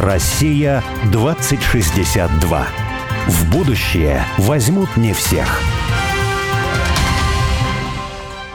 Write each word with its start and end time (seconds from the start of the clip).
Россия 0.00 0.82
2062. 1.12 2.66
В 3.26 3.50
будущее 3.50 4.24
возьмут 4.38 4.96
не 4.96 5.12
всех. 5.12 5.60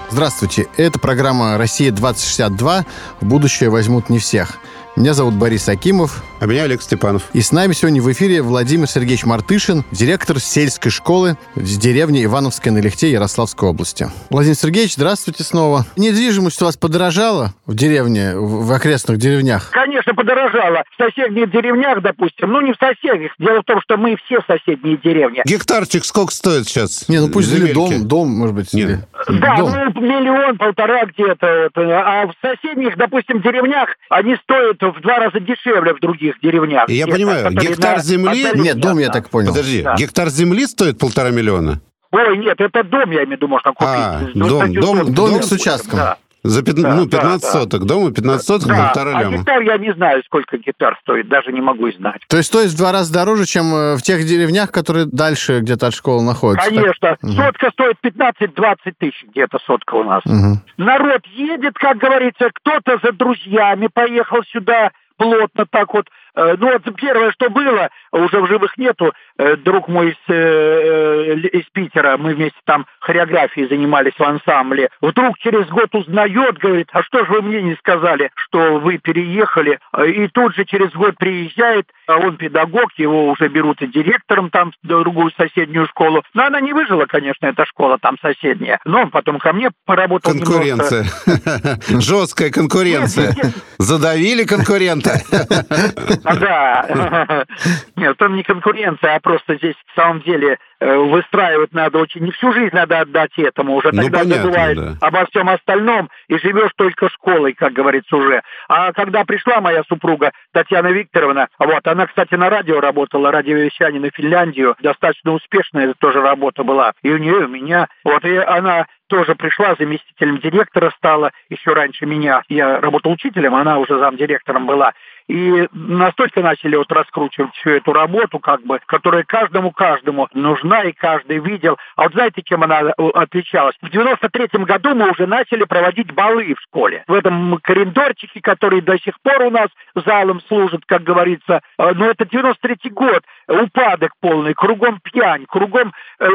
Здравствуйте, 0.10 0.65
это 0.76 0.97
программа 0.97 1.60
«Россия-2062». 1.60 2.85
В 3.21 3.26
будущее 3.28 3.69
возьмут 3.69 4.10
не 4.10 4.17
всех. 4.17 4.58
Меня 4.96 5.13
зовут 5.13 5.33
Борис 5.33 5.67
Акимов. 5.67 6.23
А 6.39 6.46
меня 6.46 6.63
Олег 6.63 6.81
Степанов. 6.81 7.23
И 7.33 7.41
с 7.41 7.51
нами 7.51 7.73
сегодня 7.73 8.01
в 8.01 8.09
эфире 8.13 8.41
Владимир 8.41 8.87
Сергеевич 8.87 9.25
Мартышин, 9.25 9.83
директор 9.91 10.39
сельской 10.39 10.89
школы 10.89 11.37
в 11.55 11.79
деревне 11.79 12.23
Ивановская 12.23 12.71
на 12.71 12.78
Лихте 12.79 13.11
Ярославской 13.11 13.67
области. 13.67 14.07
Владимир 14.29 14.55
Сергеевич, 14.55 14.93
здравствуйте 14.93 15.43
снова. 15.43 15.85
Недвижимость 15.97 16.61
у 16.61 16.66
вас 16.66 16.77
подорожала 16.77 17.53
в 17.66 17.75
деревне, 17.75 18.35
в 18.35 18.71
окрестных 18.71 19.17
деревнях? 19.17 19.70
Конечно, 19.71 20.13
подорожала. 20.13 20.84
В 20.98 21.03
соседних 21.03 21.51
деревнях, 21.51 22.01
допустим, 22.01 22.51
ну 22.51 22.62
не 22.62 22.71
в 22.71 22.77
соседних. 22.77 23.31
Дело 23.37 23.62
в 23.62 23.65
том, 23.65 23.81
что 23.81 23.98
мы 23.98 24.15
все 24.25 24.39
соседние 24.48 24.95
деревни. 24.98 25.41
Гектарчик 25.45 26.05
сколько 26.05 26.31
стоит 26.31 26.67
сейчас? 26.67 27.09
Не, 27.09 27.20
ну 27.20 27.29
пусть 27.29 27.51
или 27.53 27.73
дом, 27.73 28.07
дом, 28.07 28.29
может 28.29 28.55
быть. 28.55 28.73
Нет. 28.73 28.89
Или... 28.89 29.39
Да, 29.39 29.57
дом. 29.57 29.71
ну 29.93 30.01
миллион, 30.01 30.57
полтора 30.57 31.05
где-то. 31.05 31.70
А 31.75 32.27
в 32.27 32.34
соседних, 32.41 32.95
допустим, 32.98 33.41
деревнях 33.41 33.89
они 34.09 34.37
стоят 34.43 34.84
в 34.91 35.02
два 35.02 35.20
раза 35.20 35.39
дешевле 35.39 35.94
в 35.94 35.99
других 35.99 36.35
деревнях. 36.41 36.89
Я 36.89 37.07
понимаю, 37.07 37.52
гектар 37.52 37.99
земли... 37.99 38.48
Нет, 38.55 38.80
дом 38.80 38.99
я 38.99 39.09
так 39.09 39.30
понял. 39.30 39.49
Подожди, 39.49 39.81
да. 39.81 39.95
гектар 39.95 40.30
земли 40.30 40.66
стоит 40.66 40.98
полтора 40.98 41.30
миллиона? 41.30 41.81
Ой, 42.12 42.38
нет, 42.38 42.59
это 42.59 42.84
дом, 42.84 43.12
я 43.12 43.23
имею 43.23 43.27
в 43.27 43.31
виду, 43.31 43.48
можно 43.48 43.73
купить. 43.73 43.90
А, 43.90 44.21
дом, 44.34 44.73
дом, 44.73 45.13
домик 45.13 45.43
с 45.43 45.52
участком. 45.52 45.99
Да. 45.99 46.17
За 46.45 46.63
пят... 46.63 46.76
да, 46.76 46.95
ну, 46.95 47.08
15 47.08 47.41
да, 47.41 47.48
соток. 47.48 47.81
Да. 47.81 47.95
Дома 47.95 48.12
15 48.12 48.45
соток, 48.45 48.67
да. 48.67 48.85
полтора 48.85 49.17
а 49.17 49.23
ляма. 49.23 49.38
гектар 49.38 49.62
я 49.62 49.77
не 49.77 49.94
знаю, 49.94 50.22
сколько 50.26 50.58
гектар 50.58 50.98
стоит, 51.02 51.27
даже 51.27 51.52
не 51.52 51.62
могу 51.62 51.91
знать. 51.91 52.21
То 52.29 52.37
есть 52.37 52.49
стоит 52.49 52.70
в 52.70 52.77
два 52.77 52.91
раза 52.91 53.12
дороже, 53.12 53.46
чем 53.46 53.74
э, 53.74 53.96
в 53.96 54.02
тех 54.04 54.24
деревнях, 54.26 54.71
которые 54.71 55.07
дальше 55.07 55.62
где-то 55.62 55.87
от 55.87 55.96
школы 55.96 56.24
находятся? 56.24 56.70
Конечно. 56.70 56.93
Так? 56.99 57.20
Сотка 57.21 57.65
угу. 57.65 57.71
стоит 57.71 57.98
15-20 58.04 58.76
тысяч 58.99 59.26
где-то 59.29 59.57
сотка 59.65 59.96
у 59.96 60.04
нас. 60.04 60.21
Угу. 60.26 60.60
Народ 60.77 61.21
едет, 61.35 61.74
как 61.79 61.98
говорится, 61.98 62.49
кто-то 62.54 62.99
за 63.04 63.12
друзьями 63.12 63.90
поехал 63.91 64.44
сюда, 64.52 64.92
плотно 65.18 65.66
так 65.70 65.94
вот. 65.94 66.08
Э, 66.36 66.55
ну 66.58 66.72
вот 66.72 66.95
первое, 66.95 67.31
что 67.31 67.50
было, 67.50 67.89
уже 68.11 68.41
в 68.41 68.47
живых 68.47 68.78
нету, 68.78 69.14
э, 69.38 69.55
друг 69.58 69.88
мой 69.88 70.11
из, 70.11 70.33
э, 70.33 71.36
из 71.53 71.66
Питера, 71.72 72.17
мы 72.17 72.33
вместе 72.33 72.58
там 72.66 72.86
хореографией 73.00 73.67
занимались 73.67 74.14
в 74.17 74.23
ансамбле, 74.23 74.89
вдруг 75.02 75.38
через 75.39 75.67
год 75.67 75.94
узнает, 75.94 76.58
говорит, 76.58 76.89
а 76.91 77.03
что 77.03 77.25
же 77.25 77.31
вы 77.31 77.41
мне 77.41 77.61
не 77.61 77.75
сказали, 77.75 78.31
что 78.36 78.80
вы 78.80 78.97
переехали, 78.97 79.80
и 80.06 80.28
тут 80.28 80.56
же 80.56 80.66
через 80.66 80.91
год 80.91 81.16
приезжает, 81.17 81.88
а 82.08 82.17
он 82.17 82.38
педагог, 82.38 82.91
его 82.97 83.30
уже 83.30 83.47
берут 83.47 83.81
и 83.81 83.88
директором 83.88 84.50
там 84.50 84.73
в 84.83 84.88
другую 84.88 85.31
соседнюю 85.38 85.88
школу, 85.88 86.23
но 86.33 86.45
она 86.45 86.59
не 86.59 86.73
выжила, 86.73 87.06
конечно, 87.06 87.45
эта 87.45 87.66
школа 87.66 87.97
там 88.00 88.17
соседняя, 88.22 88.80
но 88.86 89.03
он 89.03 89.09
потом 89.09 89.39
ко 89.39 89.53
мне 89.53 89.69
поработал 89.86 90.33
Конкуренция. 90.33 91.06
Жесткая 92.02 92.52
конкуренция. 92.52 93.36
Задавили 93.78 94.44
конкурента. 94.44 95.22
Да. 96.40 97.45
Нет, 97.95 98.18
там 98.18 98.36
не 98.36 98.44
конкуренция, 98.44 99.16
а 99.16 99.20
просто 99.20 99.56
здесь 99.56 99.76
в 99.92 99.95
самом 99.95 100.22
деле 100.22 100.58
э, 100.80 100.95
выстраивать 100.95 101.73
надо 101.73 102.00
очень... 102.00 102.22
Не 102.22 102.31
всю 102.31 102.52
жизнь 102.52 102.76
надо 102.76 103.00
отдать 103.02 103.31
этому. 103.38 103.76
Уже 103.76 103.92
ну, 103.92 104.04
тогда 104.04 104.20
понятно, 104.20 104.44
забываешь 104.44 104.78
да. 104.78 105.08
обо 105.08 105.26
всем 105.28 105.50
остальном 105.50 106.09
и 106.28 106.38
живешь 106.38 106.72
только 106.76 107.09
школой, 107.09 107.53
как 107.53 107.73
говорится 107.73 108.16
уже. 108.16 108.42
А 108.68 108.92
когда 108.94 109.23
пришла 109.23 109.62
моя 109.62 109.84
супруга 109.88 110.31
Татьяна 110.52 110.88
Викторовна, 110.88 111.48
вот, 111.59 111.86
она, 111.88 112.08
кстати, 112.08 112.36
на 112.36 112.50
радио 112.50 112.80
работала, 112.80 113.31
радиовещание 113.31 114.02
на 114.02 114.09
Финляндию, 114.09 114.76
достаточно 114.81 115.31
успешная 115.31 115.94
тоже 116.00 116.22
работа 116.22 116.63
была. 116.63 116.94
И 117.03 117.12
у 117.12 117.18
нее, 117.18 117.42
и 117.42 117.46
у 117.46 117.47
меня. 117.47 117.88
Вот, 118.03 118.25
и 118.25 118.36
она 118.36 118.86
тоже 119.07 119.36
пришла, 119.36 119.75
заместителем 119.78 120.40
директора 120.40 120.92
стала 120.97 121.31
еще 121.50 121.74
раньше 121.74 122.06
меня. 122.06 122.42
Я 122.50 122.80
работал 122.80 123.12
учителем, 123.12 123.56
она 123.56 123.78
уже 123.78 123.97
замдиректором 124.00 124.66
была. 124.66 124.94
И 125.28 125.68
настолько 125.74 126.41
начали 126.41 126.75
вот 126.75 126.91
раскручивать 126.91 127.53
всю 127.56 127.72
эту 127.72 127.94
работу, 127.94 128.38
как 128.38 128.62
бы, 128.62 128.80
которая 128.86 129.24
каждому-каждому 129.24 130.28
нужна, 130.34 130.84
и 130.84 130.91
каждый 130.91 131.40
видел. 131.40 131.78
А 131.96 132.03
вот 132.03 132.13
знаете, 132.13 132.41
кем 132.44 132.63
она 132.63 132.81
э, 132.81 132.91
отличалась? 133.16 133.75
В 133.81 133.88
93-м 133.88 134.66
году 134.66 134.94
мы 134.94 135.09
уже 135.09 135.25
начали 135.25 135.63
проводить 135.63 136.13
балы 136.13 136.53
в 136.53 136.62
школе. 136.62 137.03
В 137.08 137.13
этом 137.13 137.58
коридорчике, 137.63 138.40
который 138.40 138.81
до 138.81 139.00
сих 139.00 139.19
пор 139.22 139.41
у 139.44 139.50
нас 139.50 139.69
залом 139.96 140.41
служит, 140.47 140.81
как 140.86 141.02
говорится. 141.02 141.62
Э, 141.80 141.94
но 141.96 142.06
это 142.06 142.25
93-й 142.25 142.90
год, 142.92 143.24
упадок 143.47 144.12
полный, 144.22 144.53
кругом 144.53 145.00
пьянь, 145.02 145.46
кругом 145.47 145.92
э, 146.19 146.28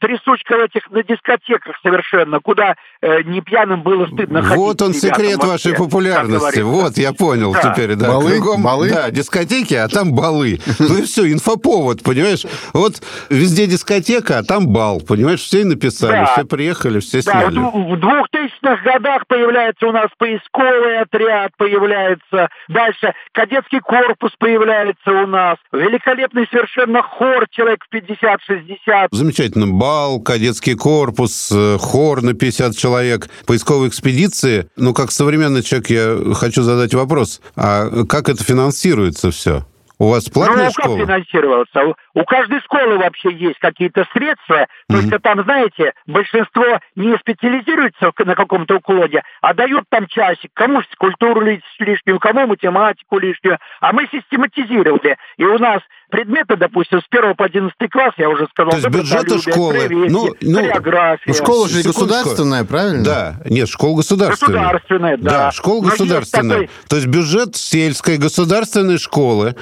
трясучка 0.00 0.54
этих 0.54 0.90
на 0.90 1.02
дискотеках 1.02 1.76
совершенно, 1.82 2.40
куда 2.40 2.76
э, 3.02 3.20
не 3.22 3.42
пьяным 3.42 3.82
было 3.82 4.06
стыдно 4.06 4.40
ходить. 4.40 4.56
Вот 4.56 4.80
он 4.80 4.94
секрет 4.94 5.44
вашей 5.44 5.74
популярности. 5.74 6.60
Вот, 6.60 6.96
я 6.96 7.12
понял 7.12 7.52
да. 7.52 7.74
теперь, 7.74 7.96
да. 7.96 8.08
Балы? 8.08 8.29
Кругом, 8.38 8.62
балы? 8.62 8.90
Да, 8.90 9.10
дискотеки, 9.10 9.74
а 9.74 9.88
там 9.88 10.12
балы. 10.12 10.60
Ну 10.78 10.98
и 10.98 11.02
все, 11.02 11.30
инфоповод, 11.30 12.02
понимаешь? 12.02 12.44
Вот 12.72 13.02
везде 13.28 13.66
дискотека, 13.66 14.38
а 14.38 14.42
там 14.42 14.68
бал, 14.68 15.00
понимаешь? 15.00 15.40
Все 15.40 15.64
написали, 15.64 16.12
да. 16.12 16.26
все 16.26 16.44
приехали, 16.44 17.00
все 17.00 17.22
сняли. 17.22 17.54
Да, 17.54 17.60
в 17.60 17.94
2000-х 17.94 18.82
годах 18.84 19.26
появляется 19.26 19.86
у 19.86 19.92
нас 19.92 20.08
поисковый 20.18 21.00
отряд, 21.00 21.52
появляется. 21.56 22.48
Дальше 22.68 23.12
кадетский 23.32 23.80
корпус 23.80 24.32
появляется 24.38 25.10
у 25.10 25.26
нас. 25.26 25.56
Великолепный 25.72 26.46
совершенно 26.50 27.02
хор, 27.02 27.46
человек 27.50 27.84
в 27.88 27.94
50-60. 27.94 29.08
Замечательно. 29.10 29.66
Бал, 29.66 30.20
кадетский 30.20 30.74
корпус, 30.74 31.50
э, 31.54 31.76
хор 31.78 32.22
на 32.22 32.34
50 32.34 32.76
человек, 32.76 33.28
поисковые 33.46 33.88
экспедиции. 33.88 34.68
Ну, 34.76 34.94
как 34.94 35.10
современный 35.10 35.62
человек, 35.62 35.90
я 35.90 36.34
хочу 36.34 36.62
задать 36.62 36.94
вопрос. 36.94 37.40
А 37.56 38.04
как 38.06 38.19
это 38.28 38.44
финансируется 38.44 39.30
все? 39.30 39.64
У 40.00 40.08
вас 40.08 40.30
платная 40.30 40.64
ну, 40.64 40.70
школа? 40.70 40.96
как 40.96 41.06
финансироваться? 41.06 41.94
У 42.14 42.24
каждой 42.24 42.60
школы 42.60 42.96
вообще 42.96 43.34
есть 43.34 43.58
какие-то 43.58 44.06
средства, 44.14 44.60
mm-hmm. 44.60 44.66
только 44.88 45.18
там, 45.18 45.42
знаете, 45.44 45.92
большинство 46.06 46.64
не 46.96 47.14
специализируется 47.18 48.10
на 48.24 48.34
каком-то 48.34 48.76
уклоне, 48.76 49.22
а 49.42 49.52
дают 49.52 49.84
там 49.90 50.06
часик, 50.06 50.52
кому 50.54 50.80
физкультуру 50.80 51.42
лишнюю, 51.42 52.18
кому 52.18 52.46
математику 52.46 53.18
лишнюю, 53.18 53.58
а 53.82 53.92
мы 53.92 54.08
систематизировали. 54.10 55.18
И 55.36 55.44
у 55.44 55.58
нас 55.58 55.82
предметы, 56.10 56.56
допустим, 56.56 57.00
с 57.00 57.04
1 57.10 57.34
по 57.34 57.44
11 57.46 57.74
класс, 57.90 58.12
я 58.18 58.28
уже 58.28 58.46
сказал, 58.50 58.72
То 58.72 58.76
есть 58.76 58.88
бюджета 58.88 59.38
школы, 59.38 59.88
ну, 59.88 60.34
ну, 60.40 60.56
хореография. 60.56 61.32
Школа 61.32 61.68
же 61.68 61.82
государственная, 61.82 62.64
правильно? 62.64 63.04
Да, 63.04 63.34
нет, 63.46 63.68
школа 63.68 63.96
государственная. 63.96 64.60
Государственная, 64.60 65.16
да. 65.16 65.30
Да, 65.30 65.50
школа 65.52 65.82
Но 65.82 65.90
государственная. 65.90 66.56
Такой... 66.58 66.70
То 66.88 66.96
есть 66.96 67.08
бюджет 67.08 67.56
сельской 67.56 68.18
государственной 68.18 68.98
школы 68.98 69.54